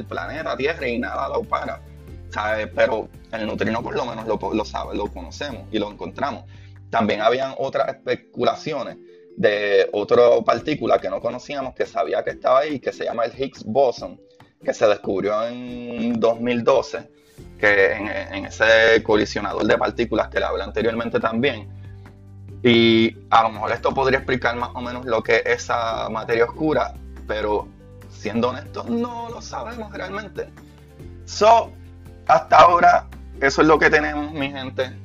planeta 0.06 0.56
Tierra 0.56 0.86
y 0.86 1.00
nada 1.00 1.28
lo 1.28 1.42
para. 1.42 1.80
¿Sabe? 2.36 2.66
Pero 2.66 3.08
el 3.32 3.46
neutrino 3.46 3.82
por 3.82 3.96
lo 3.96 4.04
menos 4.04 4.26
lo, 4.26 4.38
lo, 4.52 4.64
sabe, 4.64 4.94
lo 4.94 5.06
conocemos 5.06 5.62
y 5.72 5.78
lo 5.78 5.90
encontramos. 5.90 6.44
También 6.90 7.22
habían 7.22 7.54
otras 7.56 7.88
especulaciones 7.88 8.98
de 9.36 9.88
otra 9.92 10.22
partícula 10.44 10.98
que 10.98 11.08
no 11.08 11.20
conocíamos, 11.20 11.74
que 11.74 11.86
sabía 11.86 12.22
que 12.22 12.30
estaba 12.30 12.60
ahí, 12.60 12.78
que 12.78 12.92
se 12.92 13.04
llama 13.04 13.24
el 13.24 13.32
Higgs 13.32 13.64
boson, 13.64 14.20
que 14.62 14.74
se 14.74 14.86
descubrió 14.86 15.46
en 15.46 16.20
2012, 16.20 17.10
que 17.58 17.92
en, 17.92 18.44
ese 18.44 19.02
colisionador 19.02 19.64
de 19.64 19.78
partículas 19.78 20.28
que 20.28 20.38
le 20.38 20.44
hablé 20.44 20.62
anteriormente 20.62 21.18
también. 21.18 21.68
Y 22.62 23.16
a 23.30 23.44
lo 23.44 23.50
mejor 23.50 23.72
esto 23.72 23.94
podría 23.94 24.18
explicar 24.18 24.56
más 24.56 24.70
o 24.74 24.82
menos 24.82 25.06
lo 25.06 25.22
que 25.22 25.36
es 25.36 25.64
esa 25.64 26.08
materia 26.10 26.44
oscura, 26.44 26.94
pero 27.26 27.66
siendo 28.10 28.50
honestos, 28.50 28.90
no 28.90 29.30
lo 29.30 29.40
sabemos 29.40 29.90
realmente. 29.92 30.48
So, 31.24 31.72
hasta 32.26 32.56
ahora, 32.56 33.06
eso 33.40 33.62
es 33.62 33.68
lo 33.68 33.78
que 33.78 33.90
tenemos, 33.90 34.32
mi 34.32 34.50
gente 34.50 34.96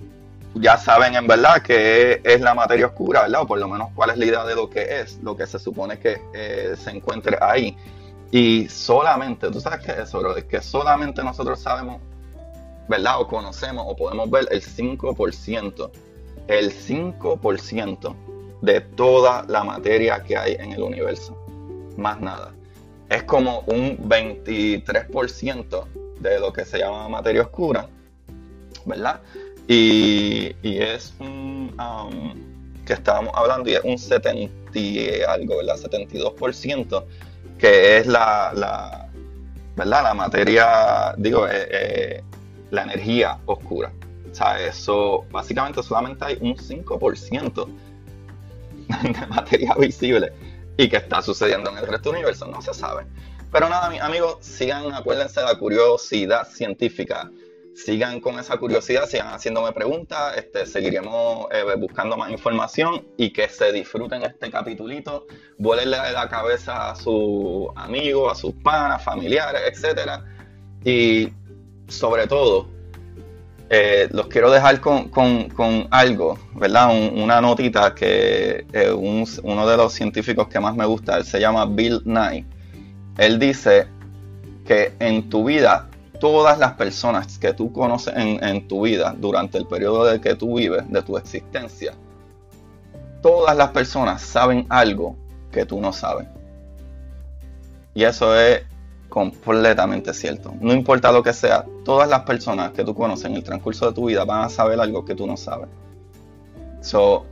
ya 0.56 0.78
saben 0.78 1.16
en 1.16 1.28
verdad 1.28 1.62
que 1.62 2.22
es 2.24 2.42
la 2.42 2.54
materia 2.54 2.88
oscura, 2.88 3.22
¿verdad? 3.24 3.42
O 3.42 3.48
por 3.48 3.60
lo 3.60 3.68
menos 3.68 3.90
cuál 3.96 4.10
es 4.12 4.18
la 4.18 4.26
idea 4.26 4.44
de 4.44 4.56
lo 4.56 4.70
que 4.70 5.00
es, 5.00 5.20
lo 5.24 5.36
que 5.36 5.48
se 5.48 5.60
supone 5.60 6.00
que 6.00 6.22
eh, 6.34 6.76
se 6.76 6.92
encuentre 6.92 7.38
ahí. 7.40 7.78
Y 8.32 8.68
solamente, 8.68 9.50
tú 9.50 9.62
sabes 9.62 9.86
que 9.86 10.02
eso, 10.02 10.20
bro, 10.20 10.36
es 10.36 10.46
que 10.46 10.62
solamente 10.62 11.24
nosotros 11.24 11.60
sabemos, 11.60 12.02
¿verdad? 12.88 13.22
O 13.22 13.28
conocemos 13.28 13.86
o 13.88 13.96
podemos 13.96 14.30
ver 14.30 14.48
el 14.52 14.62
5%, 14.62 15.92
el 16.48 16.74
5% 16.74 18.16
de 18.62 18.82
toda 18.82 19.46
la 19.48 19.64
materia 19.64 20.22
que 20.24 20.38
hay 20.38 20.56
en 20.60 20.74
el 20.74 20.82
universo. 20.82 21.38
Más 21.98 22.20
nada. 22.20 22.54
Es 23.10 23.24
como 23.24 23.62
un 23.62 23.98
23% 23.98 25.86
de 26.22 26.40
lo 26.40 26.54
que 26.54 26.66
se 26.66 26.80
llama 26.80 27.10
materia 27.10 27.42
oscura, 27.42 27.88
¿verdad? 28.86 29.22
Y, 29.68 30.54
es 30.64 31.14
un, 31.20 31.76
um, 31.80 32.84
que 32.86 32.94
estábamos 32.94 33.34
hablando, 33.36 33.70
y 33.70 33.74
es 33.74 33.84
un 33.84 33.98
70 33.98 34.52
algo, 35.28 35.58
¿verdad? 35.58 35.78
72%, 35.78 37.04
que 37.58 37.98
es 37.98 38.08
la, 38.08 38.52
la, 38.56 39.10
¿verdad? 39.76 40.04
La 40.04 40.14
materia, 40.14 41.14
digo, 41.18 41.48
eh, 41.48 41.68
eh, 41.72 42.24
la 42.72 42.84
energía 42.84 43.38
oscura. 43.46 43.92
O 44.32 44.36
sea, 44.36 44.62
eso, 44.62 45.26
básicamente 45.32 45.84
solamente 45.84 46.26
hay 46.26 46.38
un 46.42 46.56
5% 46.56 47.68
de 49.04 49.28
materia 49.28 49.74
visible 49.76 50.32
y 50.78 50.90
que 50.90 50.98
está 50.98 51.22
sucediendo 51.22 51.70
en 51.70 51.78
el 51.78 51.88
resto 51.88 52.10
del 52.10 52.20
universo, 52.20 52.48
no 52.48 52.62
se 52.62 52.74
sabe. 52.74 53.06
Pero 53.52 53.70
nada, 53.70 53.92
amigos, 54.04 54.38
sigan, 54.42 54.94
acuérdense 54.94 55.40
de 55.40 55.46
la 55.46 55.56
curiosidad 55.56 56.48
científica 56.48 57.30
sigan 57.74 58.20
con 58.20 58.38
esa 58.40 58.58
curiosidad, 58.58 59.08
sigan 59.08 59.28
haciéndome 59.28 59.72
preguntas, 59.72 60.38
este, 60.38 60.66
seguiremos 60.66 61.48
eh, 61.52 61.64
buscando 61.78 62.18
más 62.18 62.32
información 62.32 63.06
y 63.18 63.32
que 63.32 63.48
se 63.48 63.72
disfruten 63.72 64.24
este 64.24 64.52
capitulito, 64.52 65.26
vuelenle 65.58 65.98
la 66.12 66.28
cabeza 66.30 66.92
a 66.92 66.96
sus 66.96 67.68
amigos, 67.76 68.32
a 68.32 68.36
sus 68.36 68.54
panas, 68.56 69.04
familiares, 69.04 69.62
etc. 69.66 70.22
Y 70.84 71.30
sobre 71.88 72.28
todo, 72.28 72.68
eh, 73.70 74.10
los 74.12 74.28
quiero 74.28 74.52
dejar 74.52 74.82
con, 74.82 75.10
algo, 75.92 76.38
¿verdad? 76.56 76.90
una 77.14 77.40
notita 77.40 77.96
que 77.96 78.66
eh, 78.74 78.92
uno 78.92 79.68
de 79.68 79.78
los 79.78 79.94
científicos 79.94 80.50
que 80.50 80.60
más 80.60 80.76
me 80.76 80.86
gusta, 80.86 81.18
él 81.18 81.26
se 81.26 81.40
llama 81.40 81.66
Bill 81.66 82.02
Nye. 82.04 82.46
Él 83.22 83.38
dice 83.38 83.86
que 84.66 84.96
en 84.98 85.30
tu 85.30 85.44
vida 85.44 85.88
todas 86.20 86.58
las 86.58 86.74
personas 86.74 87.38
que 87.38 87.54
tú 87.54 87.72
conoces 87.72 88.16
en, 88.18 88.68
tu 88.68 88.82
vida 88.82 89.14
durante 89.16 89.60
el 89.60 89.68
periodo 89.68 90.06
de 90.06 90.20
que 90.20 90.34
tú 90.34 90.58
vives, 90.58 90.90
de 90.90 91.04
tu 91.04 91.16
existencia, 91.18 91.94
todas 93.22 93.56
las 93.56 93.70
personas 93.70 94.24
saben 94.24 94.66
algo 94.70 95.16
que 95.52 95.68
tú 95.68 95.80
no 95.80 95.94
sabes. 95.94 96.26
Y 97.94 98.06
eso 98.06 98.36
es 98.36 98.64
completamente 99.08 100.16
cierto. 100.16 100.56
No 100.60 100.74
importa 100.74 101.12
lo 101.12 101.22
que 101.22 101.34
sea, 101.34 101.64
todas 101.86 102.10
las 102.10 102.22
personas 102.22 102.72
que 102.72 102.84
tú 102.84 102.96
conoces 102.96 103.26
en 103.26 103.36
el 103.36 103.44
transcurso 103.44 103.86
de 103.86 103.94
tu 103.94 104.06
vida 104.08 104.26
van 104.26 104.46
a 104.46 104.50
saber 104.50 104.80
algo 104.80 105.06
que 105.06 105.14
tú 105.14 105.28
no 105.28 105.38
sabes. 105.38 105.70
So, 106.82 107.28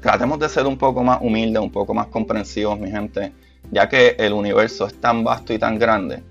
tratemos 0.00 0.38
de 0.38 0.48
ser 0.48 0.64
un 0.64 0.78
poco 0.78 1.02
más 1.02 1.18
humildes, 1.20 1.60
un 1.60 1.72
poco 1.72 1.92
más 1.92 2.06
comprensivos, 2.06 2.78
mi 2.78 2.88
gente, 2.88 3.32
ya 3.70 3.88
que 3.88 4.16
el 4.18 4.32
universo 4.32 4.86
es 4.86 5.00
tan 5.00 5.24
vasto 5.24 5.52
y 5.52 5.58
tan 5.58 5.78
grande 5.78 6.22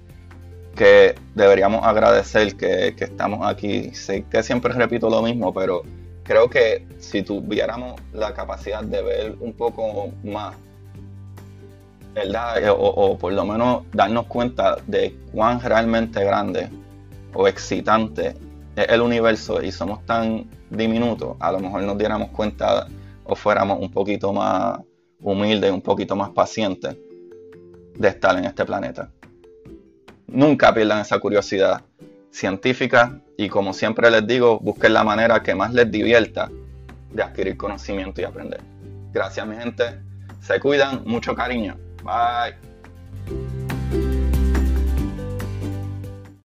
que 0.77 1.15
deberíamos 1.33 1.83
agradecer 1.83 2.55
que, 2.55 2.95
estamos 2.97 3.45
aquí. 3.45 3.93
Sé 3.93 4.23
que 4.23 4.43
siempre 4.43 4.73
repito 4.73 5.09
lo 5.09 5.21
mismo, 5.21 5.53
pero 5.53 5.81
creo 6.23 6.49
que 6.49 6.85
si 6.99 7.23
tuviéramos 7.23 7.99
la 8.13 8.33
capacidad 8.33 8.83
de 8.83 9.01
ver 9.01 9.35
un 9.39 9.53
poco 9.53 10.11
más, 10.23 10.55
¿verdad? 12.13 12.63
Eh, 12.63 12.69
o, 12.69 13.17
por 13.17 13.33
lo 13.33 13.43
menos 13.43 13.83
darnos 13.91 14.27
cuenta 14.27 14.77
de 14.85 15.15
cuán 15.33 15.59
realmente 15.59 16.23
grande 16.23 16.69
o 17.33 17.47
excitante 17.47 18.35
es 18.75 18.87
el 18.89 19.01
universo 19.01 19.61
y 19.61 19.71
somos 19.71 20.05
tan 20.05 20.47
diminutos, 20.69 21.35
a 21.39 21.51
lo 21.51 21.59
mejor 21.59 21.81
nos 21.83 21.97
diéramos 21.97 22.29
cuenta 22.29 22.87
o 23.23 23.35
fuéramos 23.35 23.79
un 23.79 23.91
poquito 23.91 24.31
más 24.31 24.79
humildes, 25.19 25.71
un 25.71 25.81
poquito 25.81 26.15
más 26.15 26.29
pacientes 26.29 26.95
de 27.97 28.07
estar 28.09 28.37
en 28.37 28.45
este 28.45 28.65
planeta. 28.65 29.09
Nunca 30.27 30.73
pierdan 30.73 30.99
esa 30.99 31.19
curiosidad 31.19 31.81
científica 32.31 33.19
y 33.37 33.49
como 33.49 33.73
siempre 33.73 34.11
les 34.11 34.25
digo, 34.27 34.59
busquen 34.59 34.93
la 34.93 35.03
manera 35.03 35.41
que 35.41 35.55
más 35.55 35.73
les 35.73 35.89
divierta 35.89 36.49
de 37.11 37.23
adquirir 37.23 37.57
conocimiento 37.57 38.21
y 38.21 38.25
aprender. 38.25 38.61
Gracias 39.11 39.47
mi 39.47 39.55
gente, 39.55 39.99
se 40.41 40.59
cuidan, 40.59 41.03
mucho 41.05 41.33
cariño. 41.35 41.77
Bye. 42.03 42.55